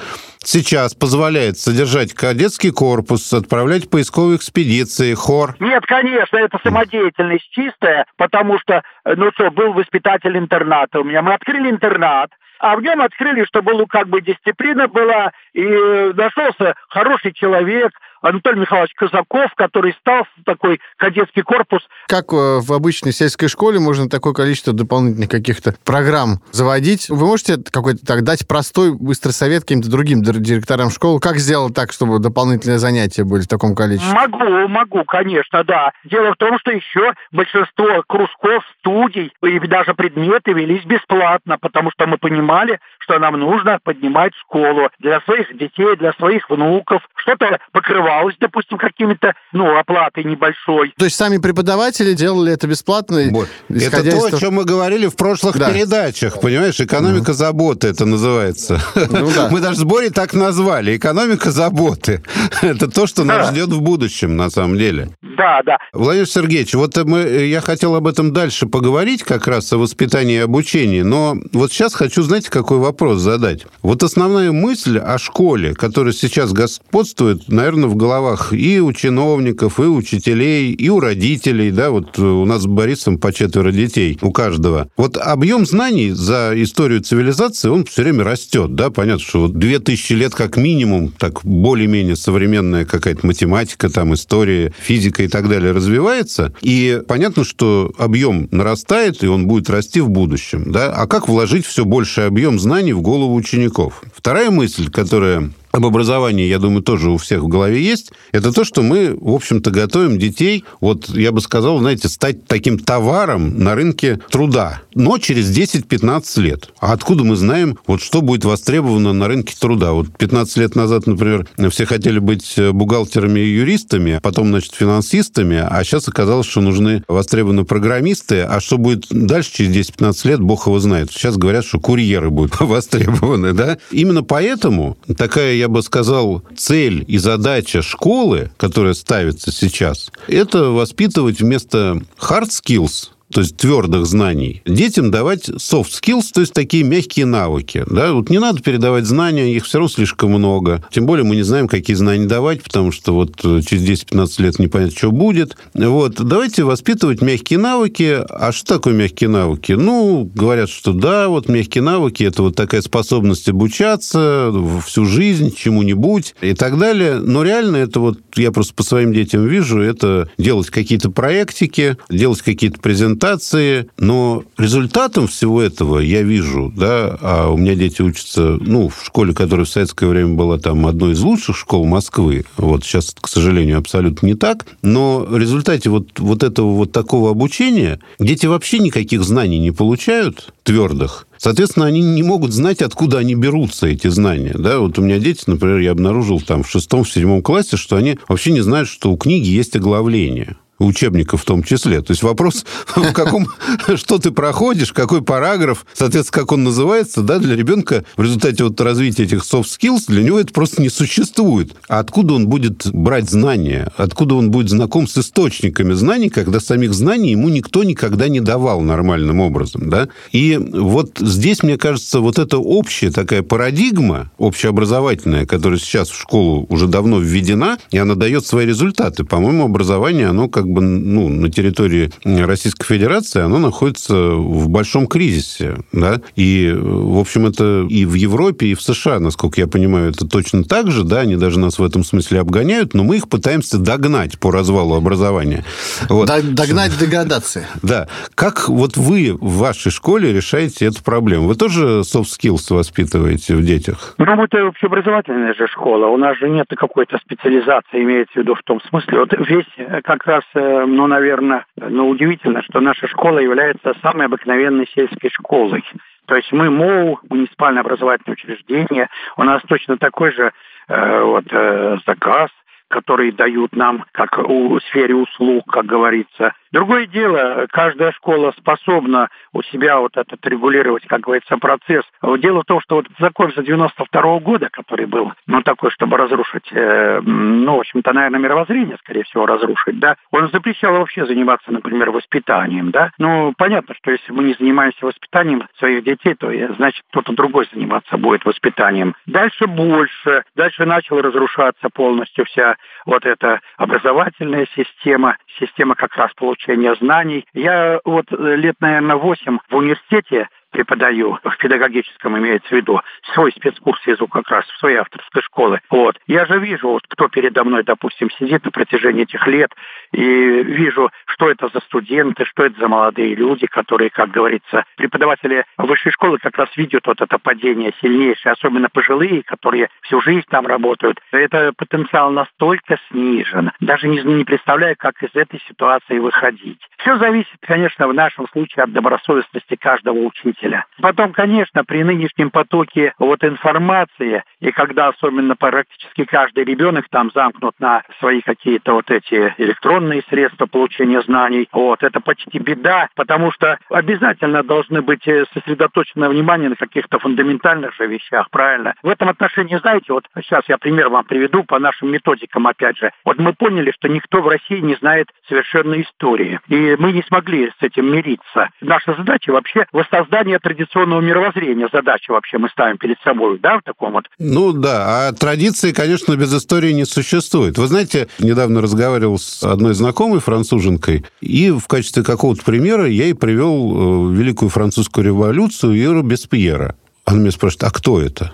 сейчас 0.43 0.95
позволяет 0.95 1.57
содержать 1.57 2.13
кадетский 2.13 2.71
корпус, 2.71 3.31
отправлять 3.33 3.89
поисковые 3.89 4.37
экспедиции, 4.37 5.13
хор? 5.13 5.55
Нет, 5.59 5.85
конечно, 5.85 6.37
это 6.37 6.57
самодеятельность 6.63 7.49
чистая, 7.51 8.05
потому 8.17 8.59
что, 8.59 8.81
ну 9.05 9.31
что, 9.33 9.51
был 9.51 9.73
воспитатель 9.73 10.37
интерната 10.37 10.99
у 10.99 11.03
меня. 11.03 11.21
Мы 11.21 11.33
открыли 11.33 11.69
интернат, 11.69 12.31
а 12.59 12.75
в 12.75 12.81
нем 12.81 13.01
открыли, 13.01 13.45
что 13.45 13.61
была 13.61 13.85
как 13.87 14.07
бы 14.07 14.21
дисциплина 14.21 14.87
была, 14.87 15.31
и 15.53 15.63
нашелся 15.63 16.75
хороший 16.89 17.33
человек, 17.33 17.91
Анатолий 18.21 18.59
Михайлович 18.59 18.93
Казаков, 18.95 19.53
который 19.55 19.93
стал 19.99 20.27
такой 20.45 20.79
кадетский 20.97 21.41
корпус. 21.41 21.81
Как 22.07 22.33
э, 22.33 22.59
в 22.59 22.73
обычной 22.73 23.13
сельской 23.13 23.47
школе 23.47 23.79
можно 23.79 24.09
такое 24.09 24.33
количество 24.33 24.73
дополнительных 24.73 25.29
каких-то 25.29 25.73
программ 25.85 26.39
заводить? 26.51 27.09
Вы 27.09 27.25
можете 27.25 27.57
какой-то 27.71 28.05
так 28.05 28.23
дать 28.23 28.47
простой, 28.47 28.93
быстрый 28.93 29.31
совет 29.31 29.61
каким-то 29.61 29.89
другим 29.89 30.21
директорам 30.21 30.89
школы? 30.89 31.19
Как 31.19 31.37
сделать 31.37 31.73
так, 31.73 31.91
чтобы 31.91 32.19
дополнительные 32.19 32.79
занятия 32.79 33.23
были 33.23 33.41
в 33.41 33.47
таком 33.47 33.75
количестве? 33.75 34.13
Могу, 34.13 34.67
могу, 34.67 35.03
конечно, 35.05 35.63
да. 35.63 35.91
Дело 36.03 36.33
в 36.33 36.37
том, 36.37 36.59
что 36.59 36.71
еще 36.71 37.13
большинство 37.31 38.03
кружков, 38.07 38.63
студий 38.79 39.31
и 39.43 39.59
даже 39.67 39.93
предметы 39.93 40.51
велись 40.51 40.83
бесплатно, 40.83 41.57
потому 41.59 41.91
что 41.91 42.05
мы 42.05 42.17
понимали, 42.49 42.79
что 42.99 43.19
нам 43.19 43.39
нужно 43.39 43.79
поднимать 43.83 44.33
школу 44.35 44.89
для 44.99 45.19
своих 45.21 45.57
детей, 45.57 45.95
для 45.97 46.13
своих 46.13 46.49
внуков, 46.49 47.01
что-то 47.15 47.59
покрывалось, 47.71 48.35
допустим, 48.39 48.77
какими-то, 48.77 49.33
ну, 49.51 49.77
оплатой 49.77 50.23
небольшой. 50.23 50.93
То 50.97 51.05
есть 51.05 51.17
сами 51.17 51.37
преподаватели 51.37 52.13
делали 52.13 52.53
это 52.53 52.67
бесплатно? 52.67 53.21
Вот. 53.31 53.47
Это 53.69 54.09
то, 54.09 54.25
о 54.25 54.39
чем 54.39 54.55
мы 54.55 54.65
говорили 54.65 55.07
в 55.07 55.15
прошлых 55.15 55.57
да. 55.57 55.71
передачах, 55.71 56.39
понимаешь? 56.41 56.79
Экономика 56.79 57.29
угу. 57.29 57.33
заботы 57.33 57.87
это 57.87 58.05
называется. 58.05 58.79
Ну, 58.95 59.29
да. 59.35 59.49
Мы 59.51 59.61
даже 59.61 59.77
сборе 59.77 60.09
так 60.09 60.33
назвали. 60.33 60.95
Экономика 60.95 61.51
заботы. 61.51 62.23
Это 62.61 62.89
то, 62.89 63.07
что 63.07 63.23
да. 63.23 63.37
нас 63.37 63.51
ждет 63.51 63.69
в 63.69 63.81
будущем, 63.81 64.35
на 64.35 64.49
самом 64.49 64.77
деле. 64.77 65.09
Да, 65.21 65.61
да. 65.65 65.77
Владимир 65.93 66.27
Сергеевич, 66.27 66.73
вот 66.73 66.95
мы, 66.97 67.19
я 67.19 67.61
хотел 67.61 67.95
об 67.95 68.07
этом 68.07 68.33
дальше 68.33 68.67
поговорить, 68.67 69.23
как 69.23 69.47
раз 69.47 69.71
о 69.73 69.77
воспитании 69.77 70.35
и 70.35 70.39
обучении, 70.39 71.01
но 71.01 71.35
вот 71.53 71.71
сейчас 71.71 71.93
хочу, 71.93 72.21
знаете, 72.23 72.38
какой 72.47 72.77
вопрос 72.77 73.19
задать. 73.21 73.65
Вот 73.81 74.03
основная 74.03 74.51
мысль 74.51 74.99
о 74.99 75.17
школе, 75.17 75.73
которая 75.73 76.13
сейчас 76.13 76.53
господствует, 76.53 77.49
наверное, 77.49 77.89
в 77.89 77.95
головах 77.95 78.53
и 78.53 78.79
у 78.79 78.93
чиновников, 78.93 79.79
и 79.79 79.83
у 79.83 79.95
учителей, 79.95 80.71
и 80.71 80.89
у 80.89 80.99
родителей, 80.99 81.71
да, 81.71 81.89
вот 81.89 82.17
у 82.19 82.45
нас 82.45 82.63
с 82.63 82.67
Борисом 82.67 83.17
по 83.17 83.33
четверо 83.33 83.71
детей, 83.71 84.17
у 84.21 84.31
каждого. 84.31 84.89
Вот 84.95 85.17
объем 85.17 85.65
знаний 85.65 86.11
за 86.11 86.53
историю 86.55 87.01
цивилизации, 87.01 87.69
он 87.69 87.85
все 87.85 88.03
время 88.03 88.23
растет, 88.23 88.75
да, 88.75 88.89
понятно, 88.91 89.23
что 89.23 89.41
вот 89.41 89.57
две 89.57 89.79
тысячи 89.79 90.13
лет 90.13 90.35
как 90.35 90.55
минимум, 90.57 91.09
так 91.17 91.43
более-менее 91.43 92.15
современная 92.15 92.85
какая-то 92.85 93.25
математика, 93.25 93.89
там, 93.89 94.13
история, 94.13 94.71
физика 94.79 95.23
и 95.23 95.27
так 95.27 95.49
далее 95.49 95.71
развивается, 95.71 96.53
и 96.61 97.01
понятно, 97.07 97.43
что 97.43 97.91
объем 97.97 98.47
нарастает, 98.51 99.23
и 99.23 99.27
он 99.27 99.47
будет 99.47 99.69
расти 99.69 100.01
в 100.01 100.09
будущем, 100.09 100.71
да, 100.71 100.91
а 100.91 101.07
как 101.07 101.27
вложить 101.27 101.65
все 101.65 101.85
больший 101.85 102.27
объем 102.29 102.59
знаний 102.59 102.93
в 102.93 103.01
голову 103.01 103.35
учеников? 103.35 104.03
Вторая 104.13 104.49
мысль, 104.51 104.89
которая 104.89 105.51
об 105.71 105.85
образовании, 105.85 106.47
я 106.47 106.59
думаю, 106.59 106.81
тоже 106.81 107.09
у 107.09 107.17
всех 107.17 107.41
в 107.41 107.47
голове 107.47 107.81
есть, 107.81 108.11
это 108.31 108.51
то, 108.51 108.63
что 108.63 108.81
мы, 108.81 109.15
в 109.19 109.33
общем-то, 109.33 109.71
готовим 109.71 110.17
детей, 110.17 110.63
вот 110.81 111.09
я 111.09 111.31
бы 111.31 111.41
сказал, 111.41 111.79
знаете, 111.79 112.09
стать 112.09 112.45
таким 112.45 112.79
товаром 112.79 113.59
на 113.59 113.75
рынке 113.75 114.19
труда, 114.29 114.81
но 114.95 115.17
через 115.17 115.55
10-15 115.55 116.41
лет. 116.41 116.69
А 116.79 116.93
откуда 116.93 117.23
мы 117.23 117.35
знаем, 117.35 117.77
вот 117.87 118.01
что 118.01 118.21
будет 118.21 118.45
востребовано 118.45 119.13
на 119.13 119.27
рынке 119.27 119.55
труда? 119.59 119.93
Вот 119.93 120.15
15 120.17 120.57
лет 120.57 120.75
назад, 120.75 121.07
например, 121.07 121.47
все 121.69 121.85
хотели 121.85 122.19
быть 122.19 122.55
бухгалтерами 122.71 123.39
и 123.39 123.49
юристами, 123.49 124.19
потом, 124.21 124.47
значит, 124.49 124.73
финансистами, 124.73 125.63
а 125.67 125.83
сейчас 125.83 126.07
оказалось, 126.07 126.47
что 126.47 126.61
нужны 126.61 127.03
востребованные 127.07 127.65
программисты, 127.65 128.41
а 128.41 128.59
что 128.59 128.77
будет 128.77 129.07
дальше 129.09 129.51
через 129.53 129.89
10-15 129.89 130.27
лет, 130.27 130.39
бог 130.39 130.67
его 130.67 130.79
знает. 130.79 131.11
Сейчас 131.11 131.37
говорят, 131.37 131.65
что 131.65 131.79
курьеры 131.79 132.29
будут 132.29 132.59
востребованы, 132.59 133.53
да? 133.53 133.77
Именно 133.91 134.23
поэтому 134.23 134.97
такая 135.17 135.58
я 135.59 135.67
бы 135.67 135.83
сказал, 135.83 136.41
цель 136.57 137.05
и 137.07 137.17
задача 137.17 137.81
школы, 137.81 138.51
которая 138.57 138.93
ставится 138.93 139.51
сейчас, 139.51 140.11
это 140.27 140.65
воспитывать 140.65 141.41
вместо 141.41 142.01
hard 142.19 142.49
skills 142.49 143.09
то 143.33 143.41
есть 143.41 143.57
твердых 143.57 144.05
знаний, 144.05 144.61
детям 144.65 145.11
давать 145.11 145.49
soft 145.49 145.91
skills, 146.01 146.31
то 146.33 146.41
есть 146.41 146.53
такие 146.53 146.83
мягкие 146.83 147.25
навыки. 147.25 147.83
Да? 147.89 148.13
Вот 148.13 148.29
не 148.29 148.39
надо 148.39 148.61
передавать 148.61 149.05
знания, 149.05 149.55
их 149.55 149.65
все 149.65 149.77
равно 149.77 149.89
слишком 149.89 150.31
много. 150.31 150.83
Тем 150.91 151.05
более 151.05 151.23
мы 151.25 151.35
не 151.35 151.43
знаем, 151.43 151.67
какие 151.67 151.95
знания 151.95 152.25
давать, 152.25 152.63
потому 152.63 152.91
что 152.91 153.13
вот 153.13 153.39
э, 153.43 153.61
через 153.65 153.83
10-15 153.83 154.41
лет 154.41 154.59
непонятно, 154.59 154.97
что 154.97 155.11
будет. 155.11 155.57
Вот. 155.73 156.15
Давайте 156.15 156.63
воспитывать 156.63 157.21
мягкие 157.21 157.59
навыки. 157.59 158.19
А 158.29 158.51
что 158.51 158.75
такое 158.75 158.93
мягкие 158.93 159.29
навыки? 159.29 159.73
Ну, 159.73 160.29
говорят, 160.33 160.69
что 160.69 160.93
да, 160.93 161.27
вот 161.29 161.47
мягкие 161.49 161.83
навыки– 161.83 162.23
это 162.25 162.43
вот 162.43 162.55
такая 162.55 162.81
способность 162.81 163.47
обучаться 163.47 164.51
всю 164.85 165.05
жизнь 165.05 165.53
чему-нибудь 165.55 166.35
и 166.41 166.53
так 166.53 166.77
далее. 166.79 167.19
Но 167.19 167.43
реально 167.43 167.77
это 167.77 167.99
вот, 167.99 168.19
я 168.35 168.51
просто 168.51 168.73
по 168.73 168.83
своим 168.83 169.13
детям 169.13 169.45
вижу, 169.45 169.79
это 169.79 170.29
делать 170.37 170.69
какие-то 170.69 171.11
проектики, 171.11 171.97
делать 172.09 172.41
какие-то 172.41 172.79
презентации, 172.79 173.18
презентации, 173.19 173.89
но 173.97 174.43
результатом 174.57 175.27
всего 175.27 175.61
этого 175.61 175.99
я 175.99 176.21
вижу, 176.21 176.71
да, 176.75 177.17
а 177.21 177.49
у 177.49 177.57
меня 177.57 177.75
дети 177.75 178.01
учатся, 178.01 178.57
ну, 178.61 178.89
в 178.89 179.05
школе, 179.05 179.33
которая 179.33 179.65
в 179.65 179.69
советское 179.69 180.07
время 180.07 180.35
была 180.35 180.57
там 180.57 180.87
одной 180.87 181.13
из 181.13 181.19
лучших 181.21 181.57
школ 181.57 181.85
Москвы, 181.85 182.45
вот 182.57 182.83
сейчас, 182.83 183.13
к 183.19 183.27
сожалению, 183.27 183.77
абсолютно 183.77 184.27
не 184.27 184.35
так, 184.35 184.65
но 184.81 185.19
в 185.19 185.37
результате 185.37 185.89
вот, 185.89 186.19
вот 186.19 186.43
этого 186.43 186.73
вот 186.73 186.91
такого 186.91 187.31
обучения 187.31 187.99
дети 188.19 188.45
вообще 188.45 188.79
никаких 188.79 189.23
знаний 189.23 189.59
не 189.59 189.71
получают 189.71 190.53
твердых, 190.63 191.25
Соответственно, 191.41 191.85
они 191.85 192.01
не 192.01 192.21
могут 192.21 192.51
знать, 192.51 192.81
откуда 192.81 193.19
они 193.19 193.33
берутся, 193.33 193.87
эти 193.87 194.09
знания. 194.09 194.53
Да? 194.59 194.79
Вот 194.79 194.99
у 194.99 195.01
меня 195.01 195.19
дети, 195.19 195.43
например, 195.47 195.77
я 195.77 195.91
обнаружил 195.91 196.41
там 196.41 196.63
в 196.63 196.69
шестом, 196.69 197.05
в 197.05 197.09
седьмом 197.09 197.41
классе, 197.41 197.77
что 197.77 197.95
они 197.95 198.19
вообще 198.27 198.51
не 198.51 198.59
знают, 198.59 198.89
что 198.89 199.09
у 199.09 199.15
книги 199.15 199.47
есть 199.47 199.73
оглавление 199.77 200.57
учебников 200.79 201.41
в 201.41 201.45
том 201.45 201.63
числе. 201.63 202.01
То 202.01 202.11
есть 202.11 202.23
вопрос, 202.23 202.65
в 202.95 203.13
каком, 203.13 203.47
что 203.95 204.17
ты 204.17 204.31
проходишь, 204.31 204.93
какой 204.93 205.21
параграф, 205.21 205.85
соответственно, 205.93 206.41
как 206.41 206.51
он 206.51 206.63
называется, 206.63 207.21
да, 207.21 207.39
для 207.39 207.55
ребенка 207.55 208.05
в 208.17 208.23
результате 208.23 208.63
вот 208.63 208.79
развития 208.81 209.23
этих 209.23 209.39
soft 209.39 209.65
skills, 209.65 210.05
для 210.07 210.23
него 210.23 210.39
это 210.39 210.53
просто 210.53 210.81
не 210.81 210.89
существует. 210.89 211.75
А 211.87 211.99
откуда 211.99 212.33
он 212.33 212.47
будет 212.47 212.87
брать 212.91 213.29
знания? 213.29 213.91
Откуда 213.97 214.35
он 214.35 214.51
будет 214.51 214.69
знаком 214.69 215.07
с 215.07 215.17
источниками 215.17 215.93
знаний, 215.93 216.29
когда 216.29 216.59
самих 216.59 216.93
знаний 216.93 217.31
ему 217.31 217.49
никто 217.49 217.83
никогда 217.83 218.27
не 218.27 218.39
давал 218.39 218.81
нормальным 218.81 219.39
образом, 219.39 219.89
да? 219.89 220.09
И 220.31 220.57
вот 220.57 221.17
здесь, 221.19 221.63
мне 221.63 221.77
кажется, 221.77 222.19
вот 222.19 222.39
эта 222.39 222.57
общая 222.57 223.11
такая 223.11 223.43
парадигма, 223.43 224.31
общеобразовательная, 224.37 225.45
которая 225.45 225.79
сейчас 225.79 226.09
в 226.09 226.19
школу 226.19 226.65
уже 226.69 226.87
давно 226.87 227.19
введена, 227.19 227.77
и 227.91 227.97
она 227.97 228.15
дает 228.15 228.45
свои 228.45 228.65
результаты. 228.65 229.23
По-моему, 229.23 229.65
образование, 229.65 230.27
оно 230.27 230.47
как 230.47 230.68
бы 230.69 230.81
ну, 230.81 231.29
на 231.29 231.49
территории 231.49 232.11
Российской 232.23 232.85
Федерации, 232.85 233.41
оно 233.41 233.57
находится 233.57 234.13
в 234.13 234.69
большом 234.69 235.07
кризисе. 235.07 235.77
Да? 235.91 236.21
И, 236.35 236.71
в 236.73 237.19
общем, 237.19 237.47
это 237.47 237.85
и 237.89 238.05
в 238.05 238.13
Европе, 238.13 238.67
и 238.67 238.73
в 238.75 238.81
США, 238.81 239.19
насколько 239.19 239.59
я 239.61 239.67
понимаю, 239.67 240.11
это 240.11 240.27
точно 240.27 240.63
так 240.63 240.91
же. 240.91 241.03
Да? 241.03 241.21
Они 241.21 241.35
даже 241.35 241.59
нас 241.59 241.79
в 241.79 241.83
этом 241.83 242.03
смысле 242.03 242.39
обгоняют, 242.39 242.93
но 242.93 243.03
мы 243.03 243.17
их 243.17 243.29
пытаемся 243.29 243.77
догнать 243.77 244.39
по 244.39 244.51
развалу 244.51 244.95
образования. 244.95 245.63
Вот. 246.09 246.27
Догнать 246.27 246.97
деградации. 246.97 247.65
Да. 247.81 248.07
Как 248.35 248.69
вот 248.69 248.97
вы 248.97 249.33
в 249.33 249.57
вашей 249.57 249.91
школе 249.91 250.31
решаете 250.31 250.85
эту 250.85 251.03
проблему? 251.03 251.47
Вы 251.47 251.55
тоже 251.55 252.01
soft 252.01 252.27
skills 252.27 252.73
воспитываете 252.73 253.55
в 253.55 253.63
детях? 253.63 254.15
Ну, 254.17 254.25
это 254.43 254.65
общеобразовательная 254.65 255.53
же 255.53 255.67
школа. 255.67 256.07
У 256.07 256.17
нас 256.17 256.37
же 256.37 256.49
нет 256.49 256.67
какой-то 256.75 257.17
специализации, 257.17 258.03
имеется 258.03 258.33
в 258.33 258.37
виду 258.37 258.55
в 258.55 258.63
том 258.63 258.81
смысле. 258.81 259.19
Вот 259.19 259.33
весь 259.47 260.01
как 260.03 260.25
раз 260.25 260.43
ну, 260.85 261.07
наверное, 261.07 261.65
ну, 261.77 262.09
удивительно, 262.09 262.61
что 262.63 262.79
наша 262.79 263.07
школа 263.07 263.39
является 263.39 263.93
самой 264.01 264.25
обыкновенной 264.27 264.87
сельской 264.93 265.29
школой. 265.31 265.83
То 266.25 266.35
есть 266.35 266.51
мы 266.51 266.69
МОУ, 266.69 267.19
муниципальное 267.29 267.81
образовательное 267.81 268.33
учреждение, 268.33 269.09
у 269.37 269.43
нас 269.43 269.61
точно 269.67 269.97
такой 269.97 270.31
же 270.31 270.51
э, 270.87 271.21
вот, 271.23 271.45
э, 271.51 271.97
заказ, 272.05 272.49
который 272.89 273.31
дают 273.31 273.75
нам, 273.75 274.05
как 274.11 274.37
в 274.37 274.79
сфере 274.89 275.15
услуг, 275.15 275.65
как 275.71 275.85
говорится. 275.85 276.53
Другое 276.71 277.07
дело, 277.07 277.65
каждая 277.71 278.11
школа 278.11 278.53
способна 278.57 279.29
у 279.53 279.63
себя 279.63 279.99
вот 279.99 280.15
этот 280.17 280.45
регулировать, 280.45 281.05
как 281.07 281.21
говорится, 281.21 281.57
процесс. 281.57 282.03
Дело 282.39 282.61
в 282.61 282.65
том, 282.65 282.79
что 282.81 282.97
вот 282.97 283.07
закон 283.19 283.51
за 283.55 283.63
92 283.63 284.21
-го 284.21 284.39
года, 284.39 284.69
который 284.71 285.07
был, 285.07 285.33
ну, 285.47 285.63
такой, 285.63 285.89
чтобы 285.91 286.17
разрушить, 286.17 286.69
э, 286.71 287.21
ну, 287.23 287.77
в 287.77 287.79
общем-то, 287.79 288.13
наверное, 288.13 288.39
мировоззрение, 288.39 288.97
скорее 288.99 289.23
всего, 289.23 289.45
разрушить, 289.47 289.99
да, 289.99 290.15
он 290.31 290.49
запрещал 290.51 290.93
вообще 290.93 291.25
заниматься, 291.25 291.71
например, 291.71 292.11
воспитанием, 292.11 292.91
да. 292.91 293.11
Ну, 293.17 293.53
понятно, 293.57 293.95
что 293.95 294.11
если 294.11 294.31
мы 294.31 294.43
не 294.43 294.53
занимаемся 294.53 295.05
воспитанием 295.05 295.67
своих 295.77 296.03
детей, 296.03 296.35
то, 296.35 296.51
значит, 296.75 297.03
кто-то 297.09 297.33
другой 297.33 297.67
заниматься 297.73 298.17
будет 298.17 298.45
воспитанием. 298.45 299.15
Дальше 299.25 299.65
больше, 299.65 300.43
дальше 300.55 300.85
начала 300.85 301.21
разрушаться 301.21 301.89
полностью 301.89 302.45
вся 302.45 302.75
вот 303.05 303.25
эта 303.25 303.61
образовательная 303.77 304.67
система, 304.75 305.37
система 305.59 305.95
как 305.95 306.15
раз 306.15 306.31
получения 306.33 306.95
знаний. 306.95 307.45
Я 307.53 307.99
вот 308.05 308.25
э, 308.31 308.55
лет, 308.55 308.75
наверное, 308.79 309.15
восемь 309.15 309.57
в 309.69 309.75
университете 309.75 310.47
преподаю, 310.71 311.39
в 311.43 311.57
педагогическом 311.57 312.37
имеется 312.37 312.69
в 312.69 312.71
виду, 312.71 313.01
свой 313.33 313.51
спецкурс 313.51 313.99
язык 314.05 314.29
как 314.31 314.49
раз 314.49 314.65
в 314.65 314.79
своей 314.79 314.97
авторской 314.97 315.41
школе. 315.41 315.81
Вот. 315.89 316.17
Я 316.27 316.45
же 316.45 316.59
вижу, 316.59 316.89
вот, 316.89 317.03
кто 317.07 317.27
передо 317.27 317.63
мной, 317.63 317.83
допустим, 317.83 318.29
сидит 318.31 318.65
на 318.65 318.71
протяжении 318.71 319.23
этих 319.23 319.45
лет, 319.47 319.71
и 320.11 320.23
вижу, 320.23 321.11
что 321.25 321.49
это 321.49 321.69
за 321.73 321.79
студенты, 321.81 322.45
что 322.45 322.65
это 322.65 322.79
за 322.79 322.87
молодые 322.87 323.35
люди, 323.35 323.67
которые, 323.67 324.09
как 324.09 324.31
говорится, 324.31 324.85
преподаватели 324.95 325.65
высшей 325.77 326.11
школы 326.11 326.37
как 326.39 326.57
раз 326.57 326.69
видят 326.77 327.05
вот 327.07 327.21
это 327.21 327.37
падение 327.39 327.93
сильнейшее, 328.01 328.53
особенно 328.53 328.89
пожилые, 328.89 329.43
которые 329.43 329.89
всю 330.01 330.21
жизнь 330.21 330.45
там 330.49 330.67
работают. 330.67 331.19
Это 331.31 331.73
потенциал 331.77 332.31
настолько 332.31 332.97
снижен, 333.09 333.71
даже 333.79 334.07
не, 334.07 334.21
не 334.21 334.43
представляю, 334.43 334.95
как 334.97 335.21
из 335.23 335.33
этой 335.33 335.59
ситуации 335.67 336.19
выходить. 336.19 336.79
Все 336.97 337.17
зависит, 337.17 337.57
конечно, 337.61 338.07
в 338.07 338.13
нашем 338.13 338.47
случае 338.49 338.83
от 338.83 338.91
добросовестности 338.91 339.75
каждого 339.75 340.17
учителя 340.17 340.58
носителя. 340.59 340.85
Потом, 341.01 341.31
конечно, 341.31 341.83
при 341.83 342.03
нынешнем 342.03 342.51
потоке 342.51 343.13
вот 343.19 343.43
информации, 343.43 344.43
и 344.59 344.71
когда 344.71 345.07
особенно 345.07 345.55
практически 345.55 346.25
каждый 346.25 346.63
ребенок 346.65 347.05
там 347.09 347.31
замкнут 347.33 347.79
на 347.79 348.03
свои 348.19 348.41
какие-то 348.41 348.93
вот 348.93 349.09
эти 349.09 349.53
электронные 349.57 350.23
средства 350.29 350.65
получения 350.65 351.21
знаний, 351.21 351.67
вот, 351.71 352.03
это 352.03 352.19
почти 352.19 352.59
беда, 352.59 353.07
потому 353.15 353.51
что 353.51 353.77
обязательно 353.89 354.63
должны 354.63 355.01
быть 355.01 355.27
э, 355.27 355.45
сосредоточено 355.53 356.29
внимание 356.29 356.69
на 356.69 356.75
каких-то 356.75 357.19
фундаментальных 357.19 357.95
же 357.95 358.07
вещах, 358.07 358.49
правильно? 358.49 358.93
В 359.03 359.09
этом 359.09 359.29
отношении, 359.29 359.77
знаете, 359.77 360.13
вот 360.13 360.25
сейчас 360.43 360.63
я 360.67 360.77
пример 360.77 361.09
вам 361.09 361.23
приведу 361.23 361.63
по 361.63 361.79
нашим 361.79 362.11
методикам, 362.11 362.67
опять 362.67 362.97
же. 362.97 363.11
Вот 363.23 363.39
мы 363.39 363.53
поняли, 363.53 363.91
что 363.91 364.09
никто 364.09 364.41
в 364.41 364.47
России 364.47 364.79
не 364.79 364.95
знает 364.95 365.27
совершенно 365.47 365.99
истории, 366.01 366.59
и 366.67 366.95
мы 366.99 367.11
не 367.11 367.23
смогли 367.23 367.71
с 367.79 367.83
этим 367.83 368.11
мириться. 368.11 368.69
Наша 368.81 369.13
задача 369.13 369.51
вообще 369.51 369.85
воссоздание 369.91 370.48
традиционного 370.57 371.21
мировоззрения, 371.21 371.87
задача 371.93 372.31
вообще 372.31 372.57
мы 372.57 372.69
ставим 372.69 372.97
перед 372.97 373.19
собой, 373.21 373.59
да, 373.59 373.77
в 373.77 373.83
таком 373.83 374.13
вот. 374.13 374.25
Ну 374.39 374.73
да, 374.73 375.27
а 375.27 375.33
традиции, 375.33 375.91
конечно, 375.91 376.35
без 376.35 376.51
истории 376.53 376.91
не 376.93 377.05
существует. 377.05 377.77
Вы 377.77 377.85
знаете, 377.87 378.27
недавно 378.39 378.81
разговаривал 378.81 379.37
с 379.37 379.61
одной 379.63 379.93
знакомой 379.93 380.39
француженкой, 380.39 381.25
и 381.41 381.69
в 381.69 381.85
качестве 381.87 382.23
какого-то 382.23 382.63
примера 382.63 383.05
я 383.05 383.25
ей 383.25 383.35
привел 383.35 384.31
э, 384.31 384.35
Великую 384.35 384.69
Французскую 384.69 385.25
революцию 385.25 385.93
и 385.93 386.05
Робеспьера. 386.07 386.95
Она 387.25 387.39
меня 387.39 387.51
спрашивает, 387.51 387.83
а 387.83 387.91
кто 387.91 388.19
это? 388.19 388.53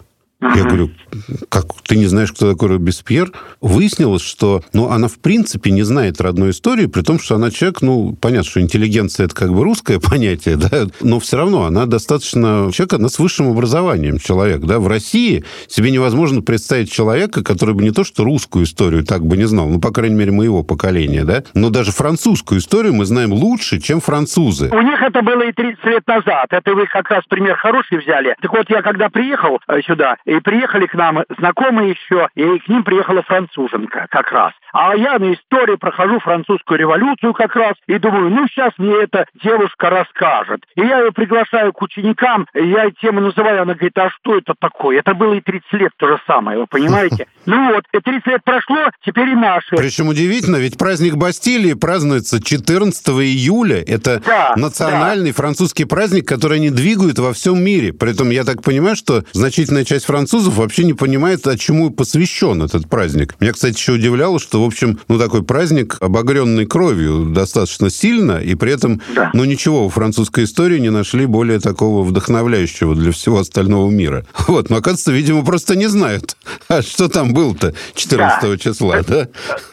Я 0.53 0.63
говорю, 0.63 0.91
как 1.49 1.65
ты 1.83 1.97
не 1.97 2.05
знаешь, 2.05 2.31
кто 2.31 2.51
такой 2.51 2.69
Робеспьер? 2.69 3.31
Выяснилось, 3.61 4.21
что 4.21 4.61
ну, 4.73 4.89
она 4.89 5.07
в 5.07 5.19
принципе 5.19 5.71
не 5.71 5.83
знает 5.83 6.21
родной 6.21 6.51
истории, 6.51 6.85
при 6.85 7.01
том, 7.01 7.19
что 7.19 7.35
она 7.35 7.51
человек, 7.51 7.81
ну, 7.81 8.15
понятно, 8.19 8.49
что 8.49 8.61
интеллигенция 8.61 9.25
это 9.25 9.35
как 9.35 9.53
бы 9.53 9.63
русское 9.63 9.99
понятие, 10.09 10.57
да, 10.57 10.87
но 11.01 11.19
все 11.19 11.37
равно 11.37 11.65
она 11.65 11.85
достаточно 11.85 12.69
человек, 12.71 12.93
она 12.93 13.09
с 13.09 13.19
высшим 13.19 13.49
образованием 13.49 14.19
человек, 14.19 14.61
да. 14.61 14.79
В 14.79 14.87
России 14.87 15.43
себе 15.67 15.91
невозможно 15.91 16.41
представить 16.41 16.91
человека, 16.91 17.43
который 17.43 17.73
бы 17.75 17.83
не 17.83 17.91
то 17.91 18.03
что 18.03 18.23
русскую 18.23 18.65
историю 18.65 19.03
так 19.03 19.25
бы 19.25 19.37
не 19.37 19.45
знал, 19.45 19.67
ну, 19.69 19.79
по 19.79 19.91
крайней 19.91 20.15
мере, 20.15 20.31
моего 20.31 20.63
поколения, 20.63 21.23
да, 21.23 21.43
но 21.53 21.69
даже 21.69 21.91
французскую 21.91 22.59
историю 22.59 22.93
мы 22.93 23.05
знаем 23.05 23.33
лучше, 23.33 23.79
чем 23.79 24.01
французы. 24.01 24.69
У 24.71 24.81
них 24.81 25.01
это 25.01 25.21
было 25.21 25.41
и 25.43 25.51
30 25.51 25.83
лет 25.85 26.07
назад. 26.07 26.47
Это 26.49 26.73
вы 26.73 26.85
как 26.87 27.09
раз 27.09 27.23
пример 27.29 27.55
хороший 27.55 27.99
взяли. 27.99 28.35
Так 28.41 28.51
вот, 28.51 28.69
я 28.69 28.81
когда 28.81 29.09
приехал 29.09 29.59
э, 29.67 29.81
сюда, 29.81 30.17
и 30.35 30.39
приехали 30.41 30.85
к 30.85 30.93
нам 30.93 31.23
знакомые 31.37 31.91
еще, 31.91 32.29
и 32.35 32.59
к 32.59 32.67
ним 32.67 32.83
приехала 32.83 33.21
француженка 33.23 34.07
как 34.09 34.31
раз. 34.31 34.53
А 34.77 34.93
я 34.93 35.17
на 35.19 35.33
истории 35.33 35.77
прохожу 35.77 36.19
французскую 36.19 36.77
революцию 36.77 37.33
как 37.33 37.55
раз 37.55 37.75
и 37.87 37.97
думаю, 37.97 38.29
ну 38.29 38.45
сейчас 38.49 38.73
мне 38.77 39.03
эта 39.03 39.25
девушка 39.41 39.89
расскажет. 39.89 40.65
И 40.75 40.81
я 40.81 40.99
ее 40.99 41.13
приглашаю 41.13 41.71
к 41.71 41.81
ученикам, 41.81 42.45
я 42.53 42.91
тему 42.91 43.21
называю, 43.21 43.61
она 43.61 43.73
говорит, 43.73 43.97
а 43.97 44.09
что 44.09 44.37
это 44.37 44.53
такое? 44.59 44.99
Это 44.99 45.13
было 45.13 45.35
и 45.35 45.39
30 45.39 45.71
лет 45.71 45.91
то 45.95 46.07
же 46.09 46.19
самое, 46.27 46.59
вы 46.59 46.67
понимаете? 46.67 47.27
Ну 47.47 47.73
вот, 47.75 47.83
и 47.93 47.99
30 47.99 48.25
лет 48.25 48.41
прошло, 48.43 48.89
теперь 49.05 49.29
и 49.29 49.35
наши. 49.35 49.75
Причем 49.75 50.07
удивительно, 50.07 50.55
ведь 50.55 50.79
праздник 50.79 51.15
Бастилии 51.15 51.73
празднуется 51.73 52.43
14 52.43 53.07
июля. 53.09 53.83
Это 53.85 54.19
да, 54.25 54.53
национальный 54.55 55.29
да. 55.29 55.35
французский 55.35 55.85
праздник, 55.85 56.27
который 56.27 56.57
они 56.57 56.71
двигают 56.71 57.19
во 57.19 57.33
всем 57.33 57.63
мире. 57.63 57.93
Поэтому 57.93 58.31
я 58.31 58.45
так 58.45 58.63
понимаю, 58.63 58.95
что 58.95 59.25
значительная 59.31 59.85
часть 59.85 60.05
французов 60.05 60.55
вообще 60.55 60.85
не 60.85 60.93
понимает, 60.93 61.45
а 61.45 61.55
чему 61.55 61.91
посвящен 61.91 62.63
этот 62.63 62.89
праздник. 62.89 63.35
Меня, 63.39 63.53
кстати, 63.53 63.77
еще 63.77 63.91
удивляло, 63.91 64.39
что 64.39 64.64
общем, 64.65 64.99
ну, 65.07 65.17
такой 65.17 65.43
праздник, 65.43 65.97
обогренный 66.01 66.65
кровью 66.65 67.25
достаточно 67.25 67.89
сильно, 67.89 68.37
и 68.37 68.55
при 68.55 68.73
этом, 68.73 69.01
да. 69.15 69.31
ну, 69.33 69.45
ничего 69.45 69.87
в 69.87 69.93
французской 69.93 70.43
истории 70.43 70.79
не 70.79 70.89
нашли 70.89 71.25
более 71.25 71.59
такого 71.59 72.03
вдохновляющего 72.03 72.95
для 72.95 73.11
всего 73.11 73.39
остального 73.39 73.89
мира. 73.89 74.25
Вот, 74.47 74.69
но, 74.69 74.77
оказывается, 74.77 75.11
видимо, 75.11 75.43
просто 75.43 75.75
не 75.75 75.87
знают, 75.87 76.37
а 76.69 76.81
что 76.81 77.09
там 77.09 77.33
было-то 77.33 77.73
14 77.95 78.41
да. 78.41 78.57
числа, 78.57 79.01
да? 79.07 79.27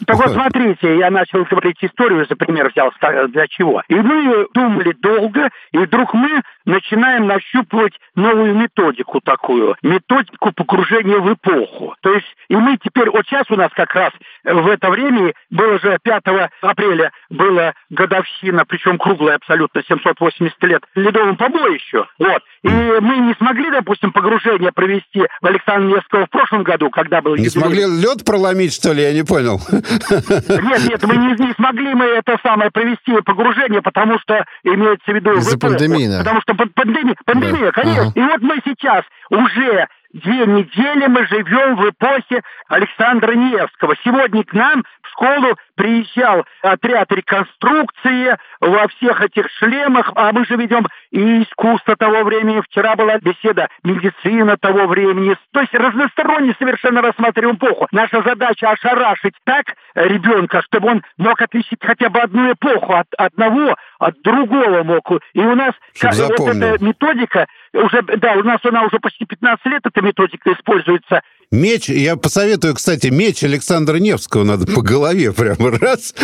Так 0.05 0.17
вот, 0.17 0.31
смотрите, 0.33 0.97
я 0.97 1.09
начал 1.09 1.45
говорить 1.45 1.77
историю, 1.81 2.25
за 2.27 2.35
пример 2.35 2.71
взял, 2.71 2.91
для 3.29 3.47
чего. 3.47 3.81
И 3.87 3.95
мы 3.95 4.47
думали 4.53 4.93
долго, 4.99 5.49
и 5.71 5.77
вдруг 5.77 6.13
мы 6.13 6.41
начинаем 6.65 7.27
нащупывать 7.27 7.93
новую 8.15 8.55
методику 8.55 9.19
такую, 9.21 9.75
методику 9.81 10.51
погружения 10.51 11.17
в 11.17 11.33
эпоху. 11.33 11.95
То 12.01 12.13
есть, 12.13 12.27
и 12.49 12.55
мы 12.55 12.77
теперь, 12.77 13.09
вот 13.09 13.25
сейчас 13.25 13.49
у 13.49 13.55
нас 13.55 13.71
как 13.73 13.93
раз 13.95 14.13
в 14.43 14.67
это 14.83 14.91
время, 14.91 15.33
было 15.49 15.79
же 15.79 15.97
5 16.03 16.23
апреля, 16.61 17.11
была 17.29 17.73
годовщина, 17.89 18.65
причем 18.67 18.97
круглая 18.97 19.37
абсолютно, 19.37 19.81
780 19.87 20.63
лет, 20.63 20.83
ледовому 20.95 21.37
побоищу. 21.37 22.05
Вот. 22.19 22.43
И 22.63 22.69
мы 22.69 23.17
не 23.17 23.33
смогли, 23.35 23.71
допустим, 23.71 24.11
погружение 24.11 24.71
провести 24.73 25.21
в 25.41 25.45
Александра 25.45 25.87
Невского 25.87 26.25
в 26.25 26.29
прошлом 26.29 26.63
году, 26.63 26.89
когда 26.89 27.21
был... 27.21 27.35
Не 27.35 27.49
смогли 27.49 27.83
лед 27.85 28.25
проломить, 28.25 28.73
что 28.73 28.91
ли? 28.91 29.03
Я 29.03 29.13
не 29.13 29.23
понял. 29.23 29.59
Нет, 29.69 30.89
нет, 30.89 31.03
мы 31.03 31.15
не, 31.17 31.45
не 31.45 31.53
смогли 31.53 31.93
мы 31.93 32.05
это 32.05 32.37
самое 32.43 32.71
провести 32.71 33.13
погружение, 33.25 33.81
потому 33.81 34.19
что 34.19 34.45
имеется 34.63 35.11
в 35.11 35.15
виду... 35.15 35.33
Из-за 35.37 35.57
пандемии, 35.57 36.07
да. 36.07 36.19
Потому 36.19 36.41
что 36.41 36.55
пандемия, 36.55 37.15
пандемия, 37.25 37.65
да. 37.67 37.71
конечно. 37.71 38.03
Ага. 38.03 38.11
И 38.15 38.21
вот 38.21 38.41
мы 38.41 38.59
сейчас 38.65 39.03
уже 39.33 39.87
две 40.13 40.45
недели 40.45 41.07
мы 41.07 41.25
живем 41.25 41.75
в 41.75 41.89
эпохе 41.89 42.43
Александра 42.67 43.33
Невского. 43.33 43.95
Сегодня 44.03 44.43
к 44.43 44.53
нам 44.53 44.83
в 45.01 45.09
школу 45.09 45.57
приезжал 45.75 46.45
отряд 46.61 47.11
реконструкции 47.11 48.37
во 48.59 48.87
всех 48.89 49.21
этих 49.21 49.49
шлемах, 49.57 50.11
а 50.15 50.31
мы 50.31 50.45
же 50.45 50.55
ведем 50.55 50.87
и 51.11 51.43
искусство 51.43 51.95
того 51.95 52.23
времени. 52.23 52.61
Вчера 52.61 52.95
была 52.95 53.17
беседа 53.17 53.67
медицина 53.83 54.55
того 54.57 54.85
времени. 54.85 55.35
То 55.51 55.61
есть 55.61 55.73
разносторонне 55.73 56.55
совершенно 56.59 57.01
рассматриваем 57.01 57.55
эпоху. 57.55 57.87
Наша 57.91 58.21
задача 58.21 58.69
ошарашить 58.69 59.35
так 59.43 59.65
ребенка, 59.95 60.61
чтобы 60.61 60.89
он 60.89 61.03
мог 61.17 61.41
отличить 61.41 61.79
хотя 61.81 62.09
бы 62.09 62.19
одну 62.19 62.51
эпоху 62.51 62.93
от 62.93 63.07
одного, 63.17 63.75
от 63.99 64.21
другого 64.21 64.83
мог. 64.83 65.11
И 65.33 65.39
у 65.39 65.55
нас 65.55 65.73
как, 65.99 66.13
вот 66.13 66.39
эта 66.39 66.83
методика 66.83 67.47
уже, 67.73 68.01
да, 68.03 68.33
у 68.33 68.43
нас 68.43 68.59
она 68.63 68.83
уже 68.83 68.99
почти 68.99 69.22
15 69.25 69.65
лет, 69.65 69.81
эта 69.85 70.01
методика 70.01 70.53
используется. 70.53 71.21
Меч, 71.53 71.87
я 71.87 72.15
посоветую, 72.15 72.73
кстати, 72.73 73.07
меч 73.07 73.43
Александра 73.43 73.97
Невского 73.97 74.43
надо 74.43 74.65
по 74.65 74.81
голове 74.81 75.31
прямо 75.31 75.69
раз. 75.77 76.15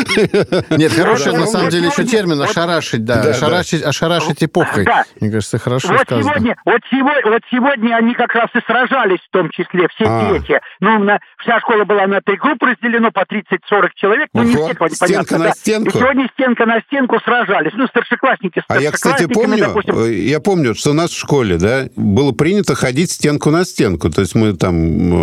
Нет, 0.71 0.91
хороший, 0.91 1.33
на 1.33 1.45
самом 1.45 1.69
деле, 1.69 1.89
еще 1.89 2.03
термин 2.03 2.41
ошарашить, 2.41 3.05
да, 3.05 3.21
ошарашить, 3.21 3.83
ошарашить 3.83 4.43
эпохой. 4.43 4.87
Мне 5.21 5.29
кажется, 5.29 5.59
хорошо 5.59 5.89
вот 5.89 6.01
сказано. 6.01 6.23
Сегодня, 6.23 6.55
вот, 6.65 6.81
сегодня, 6.89 7.31
вот 7.31 7.41
сегодня 7.51 7.95
они 7.95 8.15
как 8.15 8.33
раз 8.33 8.47
и 8.55 8.59
сражались, 8.65 9.19
в 9.19 9.29
том 9.29 9.51
числе, 9.51 9.87
все 9.93 10.05
а. 10.07 10.33
дети. 10.33 10.59
Ну, 10.79 10.97
на, 10.97 11.19
вся 11.37 11.59
школа 11.59 11.83
была 11.85 12.07
на 12.07 12.21
три 12.21 12.35
группы 12.37 12.65
разделена 12.65 13.11
по 13.11 13.19
30-40 13.19 13.89
человек. 13.97 14.29
Ну, 14.33 14.41
не 14.41 14.53
стенка 14.53 14.87
понятно. 14.99 15.37
на 15.37 15.51
стенку. 15.51 15.89
И 15.89 16.01
сегодня 16.01 16.27
стенка 16.33 16.65
на 16.65 16.81
стенку 16.81 17.19
сражались. 17.19 17.73
Ну, 17.75 17.85
старшеклассники 17.85 18.63
А 18.67 18.79
я, 18.79 18.91
кстати, 18.91 19.27
помню, 19.31 19.59
допустим... 19.59 19.95
Э, 19.95 20.11
я 20.11 20.39
помню, 20.39 20.73
что 20.73 20.89
у 20.89 20.93
нас 20.93 21.11
в 21.11 21.19
школе, 21.19 21.57
да, 21.57 21.85
было 21.95 22.31
принято 22.31 22.73
ходить 22.73 23.11
стенку 23.11 23.51
на 23.51 23.63
стенку. 23.63 24.09
То 24.09 24.21
есть 24.21 24.33
мы 24.33 24.53
там 24.53 25.18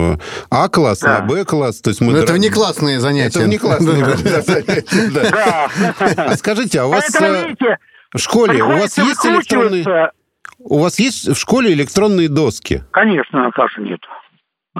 А-класс 0.50 1.00
да. 1.00 1.20
на 1.20 1.26
Б-класс. 1.26 1.80
То 1.80 1.90
есть 1.90 2.00
мы... 2.00 2.12
Но 2.12 2.18
это 2.18 2.32
внеклассные 2.32 3.00
занятия. 3.00 3.38
Это 3.38 3.48
внеклассные 3.48 4.04
занятия, 4.16 4.84
А 6.16 6.36
скажите, 6.36 6.80
а 6.80 6.86
у 6.86 6.90
вас 6.90 7.14
э, 7.20 7.54
в 8.12 8.18
школе, 8.18 8.62
у 8.62 8.78
вас 8.78 8.96
есть 8.98 9.24
электронные... 9.26 10.10
У 10.58 10.78
вас 10.78 10.98
есть 10.98 11.28
в 11.28 11.34
школе 11.34 11.72
электронные 11.72 12.28
доски? 12.28 12.82
Конечно, 12.90 13.44
Наташа, 13.44 13.80
нет. 13.82 14.00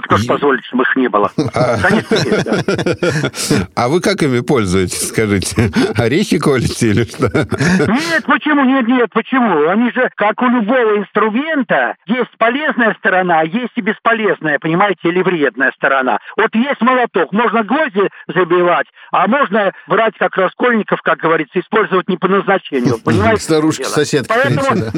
Кто 0.03 0.17
ж 0.17 0.27
позволит, 0.27 0.63
чтобы 0.65 0.83
их 0.83 0.95
не 0.95 1.07
было? 1.09 1.31
А... 1.53 1.77
Конечно, 1.81 2.15
есть, 2.15 2.45
да. 2.45 3.69
А 3.75 3.87
вы 3.87 3.99
как 3.99 4.21
ими 4.21 4.41
пользуетесь, 4.41 5.09
скажите? 5.09 5.71
Орехи 5.95 6.39
колите 6.39 6.89
или 6.89 7.03
что? 7.03 7.29
Нет, 7.87 8.23
почему? 8.25 8.63
Нет, 8.63 8.87
нет, 8.87 9.09
почему? 9.11 9.67
Они 9.67 9.91
же, 9.91 10.09
как 10.15 10.41
у 10.41 10.47
любого 10.47 10.97
инструмента, 10.97 11.95
есть 12.05 12.29
полезная 12.37 12.95
сторона, 12.99 13.41
есть 13.41 13.73
и 13.75 13.81
бесполезная, 13.81 14.59
понимаете, 14.59 15.09
или 15.09 15.21
вредная 15.21 15.71
сторона. 15.75 16.19
Вот 16.37 16.53
есть 16.53 16.81
молоток, 16.81 17.31
можно 17.31 17.63
гвозди 17.63 18.09
забивать, 18.27 18.87
а 19.11 19.27
можно 19.27 19.71
брать, 19.87 20.13
как 20.17 20.37
Раскольников, 20.37 21.01
как 21.01 21.17
говорится, 21.19 21.59
использовать 21.59 22.07
не 22.07 22.17
по 22.17 22.27
назначению, 22.27 22.99
понимаете? 23.03 23.41
Старушки-соседки. 23.41 24.27
Поэтому 24.29 24.91